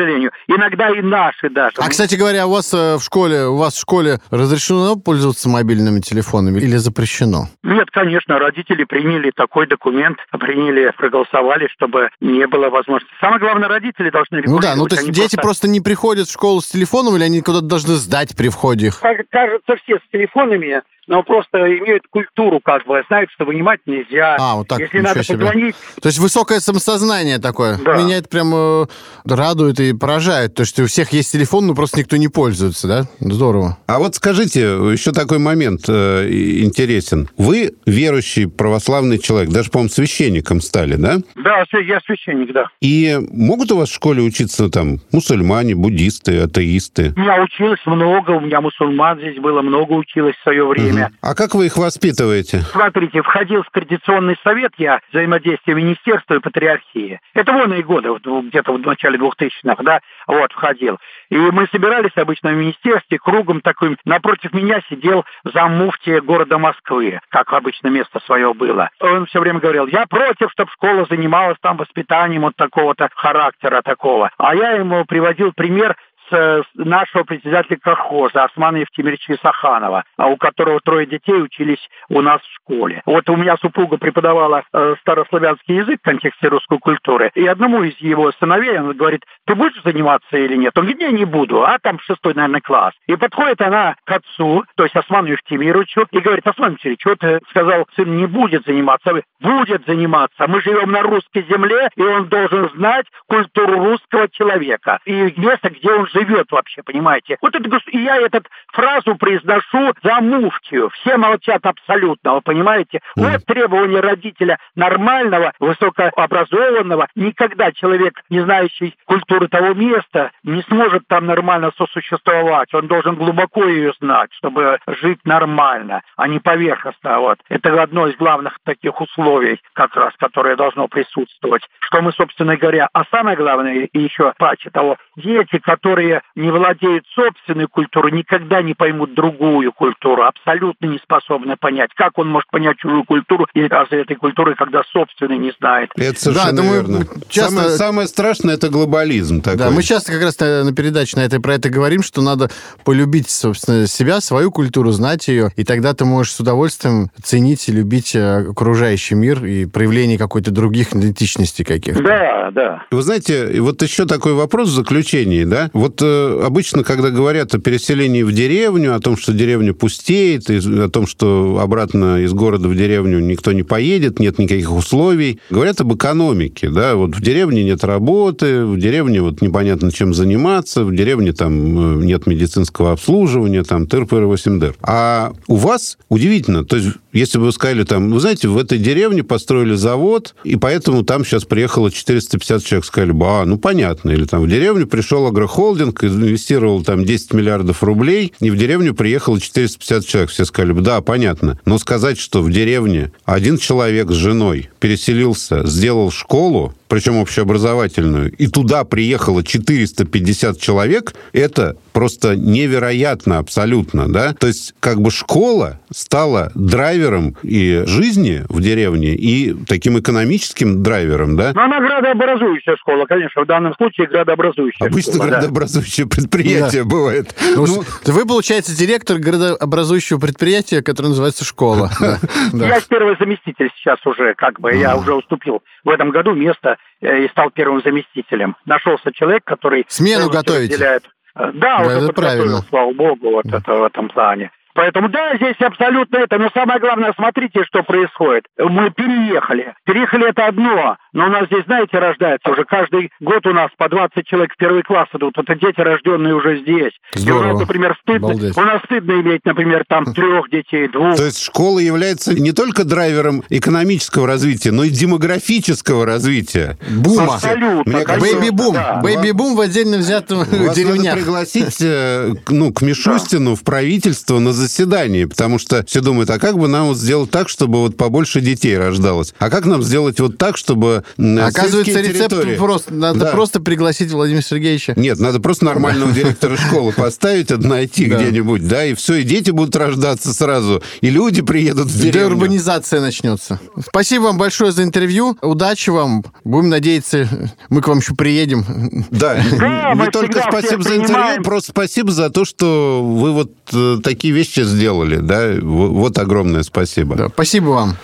Иногда 0.46 0.90
и 0.90 1.00
наши 1.02 1.50
даже. 1.50 1.76
А, 1.78 1.88
кстати 1.88 2.14
говоря, 2.14 2.46
у 2.46 2.50
вас 2.50 2.72
э, 2.74 2.96
в 2.96 3.02
школе, 3.02 3.46
у 3.46 3.56
вас 3.56 3.74
в 3.74 3.80
школе 3.80 4.18
разрешено 4.30 4.96
пользоваться 4.96 5.48
мобильными 5.48 6.00
телефонами 6.00 6.60
или 6.60 6.76
запрещено? 6.76 7.48
Нет, 7.62 7.90
конечно, 7.90 8.38
родители 8.38 8.84
приняли 8.84 9.30
такой 9.30 9.66
документ, 9.66 10.18
приняли, 10.38 10.92
проголосовали, 10.96 11.68
чтобы 11.74 12.08
не 12.20 12.46
было 12.46 12.70
возможности. 12.70 13.14
Самое 13.20 13.40
главное, 13.40 13.68
родители 13.68 14.10
должны 14.10 14.42
Ну 14.44 14.58
да, 14.58 14.74
ну 14.76 14.86
то 14.86 14.96
есть 14.96 15.06
дети 15.08 15.36
просто... 15.36 15.40
просто 15.42 15.68
не 15.68 15.80
приходят 15.80 16.28
в 16.28 16.32
школу 16.32 16.60
с 16.60 16.68
телефоном, 16.68 17.16
или 17.16 17.24
они 17.24 17.40
куда-то 17.40 17.66
должны 17.66 17.94
сдать 17.94 18.36
при 18.36 18.48
входе 18.48 18.88
их? 18.88 19.00
Кажется, 19.00 19.76
все 19.82 19.98
с 19.98 20.12
телефонами, 20.12 20.82
но 21.06 21.22
просто 21.22 21.58
имеют 21.78 22.04
культуру, 22.08 22.60
как 22.60 22.86
бы, 22.86 23.02
знают, 23.08 23.30
что 23.32 23.44
вынимать 23.44 23.80
нельзя. 23.86 24.36
А, 24.38 24.56
вот 24.56 24.68
так, 24.68 24.80
Если 24.80 25.00
надо 25.00 25.22
себе. 25.22 25.38
позвонить... 25.38 25.74
То 26.00 26.08
есть 26.08 26.18
высокое 26.18 26.60
самосознание 26.60 27.38
такое. 27.38 27.78
Да. 27.84 27.96
Меня 27.96 28.18
это 28.18 28.28
прям 28.28 28.52
э, 28.54 28.86
радует 29.24 29.80
и 29.80 29.92
поражает. 29.92 30.54
То, 30.54 30.64
что 30.64 30.82
у 30.82 30.86
всех 30.86 31.12
есть 31.12 31.32
телефон, 31.32 31.66
но 31.66 31.74
просто 31.74 31.98
никто 31.98 32.16
не 32.16 32.28
пользуется, 32.28 32.88
да? 32.88 33.02
Здорово. 33.20 33.78
А 33.86 33.98
вот 33.98 34.14
скажите, 34.14 34.60
еще 34.60 35.12
такой 35.12 35.38
момент 35.38 35.82
э, 35.88 36.28
интересен. 36.30 37.28
Вы 37.36 37.74
верующий 37.86 38.48
православный 38.48 39.18
человек, 39.18 39.50
даже, 39.50 39.70
по-моему, 39.70 39.90
священником 39.90 40.60
стали, 40.60 40.94
да? 40.96 41.18
Да, 41.36 41.64
я 41.72 42.00
священник, 42.00 42.52
да. 42.52 42.68
И 42.80 43.18
могут 43.30 43.72
у 43.72 43.76
вас 43.76 43.90
в 43.90 43.94
школе 43.94 44.22
учиться 44.22 44.68
там 44.68 45.00
мусульмане, 45.12 45.74
буддисты, 45.74 46.38
атеисты? 46.38 47.12
У 47.16 47.20
меня 47.20 47.42
училось 47.42 47.80
много, 47.86 48.32
у 48.32 48.40
меня 48.40 48.60
мусульман 48.60 49.18
здесь 49.18 49.38
было 49.38 49.62
много 49.62 49.92
училось 49.92 50.36
в 50.36 50.42
свое 50.42 50.66
время 50.66 50.93
время. 50.94 51.10
А 51.20 51.34
как 51.34 51.54
вы 51.54 51.66
их 51.66 51.76
воспитываете? 51.76 52.60
Смотрите, 52.72 53.22
входил 53.22 53.62
в 53.62 53.70
Традиционный 53.70 54.36
совет 54.42 54.72
я 54.78 55.00
взаимодействия 55.12 55.74
министерства 55.74 56.34
и 56.34 56.38
патриархии. 56.38 57.20
Это 57.34 57.52
вон 57.52 57.72
и 57.74 57.82
годы, 57.82 58.10
где-то 58.22 58.72
в 58.72 58.78
начале 58.80 59.18
2000-х, 59.18 59.82
да, 59.82 60.00
вот, 60.26 60.52
входил. 60.52 60.98
И 61.30 61.36
мы 61.36 61.66
собирались 61.72 62.16
обычно 62.16 62.50
в 62.50 62.56
министерстве, 62.56 63.18
кругом 63.18 63.60
таким. 63.60 63.96
Напротив 64.04 64.52
меня 64.52 64.80
сидел 64.88 65.24
заммуфтия 65.44 66.20
города 66.20 66.58
Москвы, 66.58 67.20
как 67.30 67.52
обычно 67.52 67.88
место 67.88 68.20
свое 68.26 68.54
было. 68.54 68.90
Он 69.00 69.26
все 69.26 69.40
время 69.40 69.60
говорил, 69.60 69.86
я 69.86 70.06
против, 70.06 70.50
чтобы 70.52 70.70
школа 70.72 71.06
занималась 71.08 71.58
там 71.60 71.76
воспитанием 71.76 72.42
вот 72.42 72.56
такого-то 72.56 73.08
характера 73.14 73.82
такого. 73.82 74.30
А 74.38 74.54
я 74.54 74.72
ему 74.72 75.04
приводил 75.04 75.52
пример 75.52 75.96
с 76.30 76.64
нашего 76.74 77.24
председателя 77.24 77.76
колхоза 77.76 78.44
Османа 78.44 78.78
Евтимировича 78.78 79.36
Саханова, 79.42 80.04
а 80.16 80.26
у 80.28 80.36
которого 80.36 80.80
трое 80.80 81.06
детей 81.06 81.40
учились 81.40 81.88
у 82.08 82.20
нас 82.20 82.40
в 82.40 82.54
школе. 82.54 83.02
Вот 83.06 83.28
у 83.28 83.36
меня 83.36 83.56
супруга 83.56 83.96
преподавала 83.96 84.64
э, 84.72 84.94
старославянский 85.00 85.76
язык 85.76 86.00
в 86.00 86.04
контексте 86.04 86.48
русской 86.48 86.78
культуры, 86.78 87.30
и 87.34 87.46
одному 87.46 87.82
из 87.82 87.96
его 87.98 88.32
сыновей 88.32 88.78
он 88.78 88.96
говорит, 88.96 89.22
ты 89.46 89.54
будешь 89.54 89.82
заниматься 89.82 90.36
или 90.36 90.56
нет? 90.56 90.76
Он 90.76 90.84
говорит, 90.84 91.02
я 91.02 91.10
не 91.10 91.24
буду, 91.24 91.64
а 91.64 91.78
там 91.78 91.98
шестой, 92.00 92.34
наверное, 92.34 92.60
класс. 92.60 92.94
И 93.06 93.16
подходит 93.16 93.60
она 93.60 93.96
к 94.04 94.12
отцу, 94.12 94.64
то 94.76 94.84
есть 94.84 94.96
Осману 94.96 95.28
Евтимировичу, 95.28 96.06
и 96.10 96.18
говорит, 96.20 96.46
Осман 96.46 96.72
Евтимирович, 96.72 97.00
что 97.00 97.16
ты 97.16 97.40
сказал, 97.50 97.86
сын 97.96 98.16
не 98.16 98.26
будет 98.26 98.64
заниматься? 98.64 99.12
Будет 99.40 99.86
заниматься. 99.86 100.46
Мы 100.46 100.60
живем 100.62 100.90
на 100.90 101.02
русской 101.02 101.44
земле, 101.48 101.88
и 101.96 102.02
он 102.02 102.28
должен 102.28 102.70
знать 102.70 103.06
культуру 103.28 103.78
русского 103.78 104.28
человека 104.28 104.98
и 105.04 105.34
место, 105.36 105.70
где 105.70 105.92
он 105.92 106.08
живет 106.14 106.50
вообще, 106.50 106.82
понимаете? 106.82 107.36
Вот 107.42 107.54
это, 107.54 107.68
и 107.88 107.98
я 107.98 108.16
эту 108.16 108.42
фразу 108.72 109.16
произношу 109.16 109.92
за 110.02 110.20
муфтию. 110.20 110.90
Все 110.90 111.16
молчат 111.16 111.66
абсолютно, 111.66 112.34
вы 112.34 112.40
понимаете? 112.40 113.00
Вот 113.16 113.44
требование 113.44 114.00
родителя 114.00 114.58
нормального, 114.74 115.52
высокообразованного. 115.58 117.08
Никогда 117.14 117.72
человек, 117.72 118.22
не 118.30 118.40
знающий 118.40 118.96
культуры 119.04 119.48
того 119.48 119.74
места, 119.74 120.30
не 120.42 120.62
сможет 120.62 121.06
там 121.08 121.26
нормально 121.26 121.72
сосуществовать. 121.76 122.72
Он 122.74 122.86
должен 122.86 123.16
глубоко 123.16 123.64
ее 123.64 123.92
знать, 124.00 124.32
чтобы 124.34 124.78
жить 124.86 125.20
нормально, 125.24 126.02
а 126.16 126.28
не 126.28 126.38
поверхностно. 126.38 127.18
Вот. 127.20 127.38
Это 127.48 127.82
одно 127.82 128.06
из 128.08 128.16
главных 128.16 128.58
таких 128.64 129.00
условий, 129.00 129.60
как 129.72 129.96
раз, 129.96 130.12
которое 130.18 130.56
должно 130.56 130.88
присутствовать. 130.88 131.62
Что 131.80 132.02
мы, 132.02 132.12
собственно 132.12 132.56
говоря, 132.56 132.88
а 132.92 133.04
самое 133.10 133.36
главное, 133.36 133.88
и 133.92 133.98
еще 133.98 134.32
паче 134.38 134.70
того, 134.70 134.96
дети, 135.16 135.58
которые 135.58 136.03
не 136.34 136.50
владеют 136.50 137.04
собственной 137.14 137.66
культурой, 137.66 138.12
никогда 138.12 138.62
не 138.62 138.74
поймут 138.74 139.14
другую 139.14 139.72
культуру, 139.72 140.24
абсолютно 140.24 140.86
не 140.86 140.98
способны 140.98 141.56
понять. 141.56 141.90
Как 141.94 142.18
он 142.18 142.28
может 142.28 142.50
понять 142.50 142.78
чужую 142.78 143.04
культуру 143.04 143.46
и 143.54 143.66
разве 143.66 144.02
этой 144.02 144.16
культуры, 144.16 144.54
когда 144.54 144.82
собственной 144.92 145.38
не 145.38 145.52
знает? 145.58 145.90
Это 145.96 146.20
совершенно 146.20 146.62
да, 146.62 146.72
верно. 146.72 147.06
Часто... 147.28 147.54
Самое, 147.54 147.70
самое 147.70 148.08
страшное– 148.08 148.54
это 148.56 148.68
глобализм 148.68 149.40
такой. 149.40 149.58
Да, 149.58 149.70
мы 149.70 149.82
часто 149.82 150.12
как 150.12 150.22
раз 150.22 150.38
на, 150.40 150.64
на 150.64 150.74
передаче 150.74 151.16
на 151.16 151.20
этой, 151.20 151.40
про 151.40 151.54
это 151.54 151.68
говорим, 151.68 152.02
что 152.02 152.22
надо 152.22 152.50
полюбить, 152.84 153.30
собственно, 153.30 153.86
себя, 153.86 154.20
свою 154.20 154.50
культуру, 154.50 154.90
знать 154.90 155.28
ее, 155.28 155.50
и 155.56 155.64
тогда 155.64 155.94
ты 155.94 156.04
можешь 156.04 156.32
с 156.32 156.40
удовольствием 156.40 157.10
ценить 157.22 157.68
и 157.68 157.72
любить 157.72 158.14
э, 158.14 158.48
окружающий 158.50 159.14
мир 159.14 159.44
и 159.44 159.66
проявление 159.66 160.18
какой-то 160.18 160.50
других 160.50 160.94
идентичностей 160.94 161.64
каких-то. 161.64 162.02
Да, 162.02 162.50
да. 162.50 162.82
Вы 162.90 163.02
знаете, 163.02 163.60
вот 163.60 163.80
еще 163.82 164.06
такой 164.06 164.34
вопрос 164.34 164.68
заключается 164.70 165.04
исключении, 165.04 165.44
да? 165.44 165.70
Вот 165.72 165.93
э, 166.02 166.40
обычно, 166.44 166.84
когда 166.84 167.10
говорят 167.10 167.54
о 167.54 167.58
переселении 167.58 168.22
в 168.22 168.32
деревню, 168.32 168.94
о 168.94 169.00
том, 169.00 169.16
что 169.16 169.32
деревня 169.32 169.74
пустеет, 169.74 170.50
и 170.50 170.56
о 170.56 170.88
том, 170.88 171.06
что 171.06 171.58
обратно 171.60 172.22
из 172.22 172.32
города 172.32 172.68
в 172.68 172.76
деревню 172.76 173.20
никто 173.20 173.52
не 173.52 173.62
поедет, 173.62 174.18
нет 174.18 174.38
никаких 174.38 174.72
условий, 174.72 175.40
говорят 175.50 175.80
об 175.80 175.94
экономике, 175.94 176.70
да? 176.70 176.94
Вот 176.94 177.16
в 177.16 177.20
деревне 177.20 177.64
нет 177.64 177.84
работы, 177.84 178.64
в 178.64 178.78
деревне 178.78 179.22
вот 179.22 179.40
непонятно 179.40 179.92
чем 179.92 180.14
заниматься, 180.14 180.84
в 180.84 180.94
деревне 180.94 181.32
там 181.32 182.00
э, 182.00 182.04
нет 182.04 182.26
медицинского 182.26 182.92
обслуживания, 182.92 183.62
там 183.62 183.86
тыр-пыр 183.86 184.26
8 184.26 184.60
дыр. 184.60 184.74
А 184.82 185.32
у 185.46 185.56
вас 185.56 185.98
удивительно, 186.08 186.64
то 186.64 186.76
есть 186.76 186.88
если 187.14 187.38
бы 187.38 187.46
вы 187.46 187.52
сказали 187.52 187.84
там, 187.84 188.10
вы 188.10 188.20
знаете, 188.20 188.48
в 188.48 188.58
этой 188.58 188.78
деревне 188.78 189.22
построили 189.22 189.74
завод, 189.74 190.34
и 190.44 190.56
поэтому 190.56 191.04
там 191.04 191.24
сейчас 191.24 191.44
приехало 191.44 191.90
450 191.90 192.64
человек, 192.64 192.84
сказали 192.84 193.12
бы, 193.12 193.26
а, 193.26 193.44
ну 193.46 193.56
понятно. 193.56 194.10
Или 194.10 194.24
там 194.24 194.42
в 194.42 194.48
деревню 194.48 194.86
пришел 194.86 195.26
агрохолдинг, 195.26 196.02
инвестировал 196.04 196.82
там 196.82 197.04
10 197.04 197.32
миллиардов 197.32 197.82
рублей, 197.82 198.34
и 198.40 198.50
в 198.50 198.56
деревню 198.56 198.94
приехало 198.94 199.40
450 199.40 200.06
человек. 200.06 200.30
Все 200.30 200.44
сказали 200.44 200.72
бы, 200.72 200.80
да, 200.80 201.00
понятно. 201.00 201.58
Но 201.64 201.78
сказать, 201.78 202.18
что 202.18 202.42
в 202.42 202.50
деревне 202.50 203.12
один 203.24 203.58
человек 203.58 204.10
с 204.10 204.14
женой 204.14 204.70
переселился, 204.80 205.64
сделал 205.66 206.10
школу, 206.10 206.74
причем 206.94 207.16
общеобразовательную, 207.16 208.30
и 208.30 208.46
туда 208.46 208.84
приехало 208.84 209.42
450 209.42 210.60
человек, 210.60 211.14
это 211.32 211.76
просто 211.92 212.36
невероятно 212.36 213.38
абсолютно, 213.38 214.06
да? 214.12 214.32
То 214.32 214.46
есть 214.46 214.76
как 214.78 215.00
бы 215.00 215.10
школа 215.10 215.80
стала 215.92 216.52
драйвером 216.54 217.34
и 217.42 217.82
жизни 217.86 218.44
в 218.48 218.60
деревне, 218.60 219.08
и 219.08 219.56
таким 219.66 219.98
экономическим 219.98 220.84
драйвером, 220.84 221.36
да? 221.36 221.50
Но 221.52 221.64
она 221.64 221.80
градообразующая 221.80 222.76
школа, 222.76 223.06
конечно, 223.06 223.42
в 223.42 223.46
данном 223.46 223.74
случае 223.74 224.06
градообразующая 224.06 224.86
Обычно 224.86 225.14
школа, 225.14 225.30
да. 225.30 225.36
градообразующее 225.38 226.06
предприятие 226.06 226.84
Да. 226.84 226.88
бывает. 226.88 227.34
Ну, 227.56 227.66
Ну, 227.66 227.82
Вы, 228.04 228.24
получается, 228.24 228.76
директор 228.78 229.18
городообразующего 229.18 230.20
предприятия, 230.20 230.80
которое 230.80 231.08
называется 231.08 231.44
школа. 231.44 231.90
Да, 231.98 232.20
да. 232.52 232.68
Я 232.68 232.80
первый 232.88 233.16
заместитель 233.18 233.68
сейчас 233.76 233.98
уже, 234.06 234.34
как 234.34 234.60
бы, 234.60 234.72
я 234.76 234.96
уже 234.96 235.12
уступил 235.12 235.60
в 235.84 235.90
этом 235.90 236.10
году 236.10 236.34
место 236.34 236.76
э, 237.00 237.24
и 237.24 237.28
стал 237.28 237.50
первым 237.50 237.82
заместителем. 237.82 238.56
Нашелся 238.64 239.12
человек, 239.12 239.44
который... 239.44 239.84
Смену 239.88 240.30
полностью 240.30 240.40
готовите? 240.40 240.72
разделяет. 240.74 241.04
Э, 241.36 241.50
Да, 241.52 241.78
Да, 241.78 241.86
уже 241.86 241.96
это 241.96 242.12
правильно. 242.12 242.58
слава 242.68 242.92
богу, 242.92 243.30
вот 243.30 243.46
это 243.46 243.72
в 243.74 243.84
этом 243.84 244.08
плане. 244.08 244.50
Поэтому, 244.74 245.08
да, 245.08 245.36
здесь 245.36 245.56
абсолютно 245.60 246.16
это. 246.18 246.36
Но 246.36 246.50
самое 246.50 246.80
главное, 246.80 247.12
смотрите, 247.14 247.62
что 247.64 247.84
происходит. 247.84 248.44
Мы 248.58 248.90
переехали. 248.90 249.74
Переехали 249.84 250.28
это 250.30 250.46
одно. 250.46 250.96
Но 251.14 251.26
у 251.26 251.28
нас 251.28 251.46
здесь, 251.46 251.64
знаете, 251.64 251.96
рождается 251.98 252.50
уже 252.50 252.64
каждый 252.64 253.10
год 253.20 253.46
у 253.46 253.52
нас 253.52 253.70
по 253.78 253.88
20 253.88 254.26
человек 254.26 254.52
в 254.52 254.56
первый 254.58 254.82
класс 254.82 255.08
идут. 255.14 255.38
Это 255.38 255.54
дети, 255.54 255.80
рожденные 255.80 256.34
уже 256.34 256.60
здесь. 256.60 256.92
И 257.14 257.18
у 257.18 257.20
Здорово. 257.20 257.52
нас, 257.52 257.60
например, 257.60 257.96
стыдно. 258.02 258.28
Обалдеть. 258.28 258.56
У 258.56 258.60
нас 258.60 258.82
стыдно 258.84 259.12
иметь, 259.22 259.40
например, 259.44 259.84
там 259.88 260.12
трех 260.12 260.50
детей, 260.50 260.88
двух. 260.88 261.16
То 261.16 261.24
есть 261.24 261.40
школа 261.40 261.78
является 261.78 262.34
не 262.34 262.50
только 262.52 262.84
драйвером 262.84 263.44
экономического 263.48 264.26
развития, 264.26 264.72
но 264.72 264.84
и 264.84 264.90
демографического 264.90 266.04
развития. 266.04 266.76
Бума. 266.90 267.34
Абсолютно. 267.34 268.04
Кажется, 268.04 268.36
Бэйби-бум. 268.36 268.74
да. 268.74 269.00
Бэйби-бум 269.02 269.56
в 269.56 269.60
отдельно 269.60 269.98
взятом 269.98 270.38
Вас 270.38 270.50
надо 270.50 270.74
деревнях. 270.74 271.14
пригласить 271.14 271.76
э, 271.80 272.34
к- 272.44 272.50
ну, 272.50 272.72
к 272.72 272.82
Мишустину 272.82 273.54
в 273.54 273.62
правительство 273.62 274.38
на 274.40 274.52
заседание, 274.52 275.28
потому 275.28 275.58
что 275.58 275.84
все 275.86 276.00
думают, 276.00 276.28
а 276.30 276.38
как 276.40 276.58
бы 276.58 276.66
нам 276.68 276.86
вот 276.88 276.96
сделать 276.96 277.30
так, 277.30 277.48
чтобы 277.48 277.78
вот 277.78 277.96
побольше 277.96 278.40
детей 278.40 278.76
рождалось? 278.76 279.32
А 279.38 279.48
как 279.48 279.64
нам 279.66 279.82
сделать 279.82 280.18
вот 280.20 280.38
так, 280.38 280.56
чтобы 280.56 281.03
Оказывается, 281.16 282.00
рецепт 282.00 282.30
территории- 282.30 282.56
просто. 282.56 282.92
Надо 282.94 283.20
Да. 283.20 283.26
просто 283.32 283.60
пригласить 283.60 284.10
Владимира 284.10 284.42
Сергеевича. 284.42 284.94
Нет, 284.96 285.18
надо 285.18 285.40
просто 285.40 285.64
нормального 285.64 286.12
директора 286.12 286.56
школы 286.56 286.92
поставить, 286.92 287.50
найти 287.50 288.06
где-нибудь, 288.06 288.66
да, 288.66 288.84
и 288.84 288.94
все, 288.94 289.14
и 289.16 289.22
дети 289.24 289.50
будут 289.50 289.74
рождаться 289.76 290.32
сразу, 290.32 290.82
и 291.00 291.10
люди 291.10 291.42
приедут 291.42 291.88
в 291.88 291.96
деревню. 291.96 292.12
Деурбанизация 292.30 293.00
начнется. 293.00 293.60
Спасибо 293.86 294.24
вам 294.24 294.38
большое 294.38 294.72
за 294.72 294.82
интервью. 294.82 295.36
Удачи 295.42 295.90
вам. 295.90 296.24
Будем 296.44 296.68
надеяться, 296.68 297.28
мы 297.68 297.80
к 297.82 297.88
вам 297.88 297.98
еще 297.98 298.14
приедем. 298.14 298.64
Да, 299.10 299.34
Да, 299.58 299.90
не 299.90 299.94
мы 299.94 300.10
только 300.10 300.42
спасибо 300.48 300.82
за 300.82 300.96
интервью, 300.96 301.42
просто 301.42 301.70
спасибо 301.70 302.12
за 302.12 302.30
то, 302.30 302.44
что 302.44 303.02
вы 303.02 303.32
вот 303.32 303.52
э, 303.72 303.96
такие 304.02 304.32
вещи 304.32 304.60
сделали, 304.64 305.16
да, 305.16 305.52
вот 305.60 306.18
огромное 306.18 306.62
спасибо. 306.62 307.30
Спасибо 307.34 307.68
вам. 307.70 307.96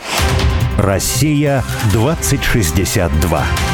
Россия 0.81 1.63
2062. 1.93 3.70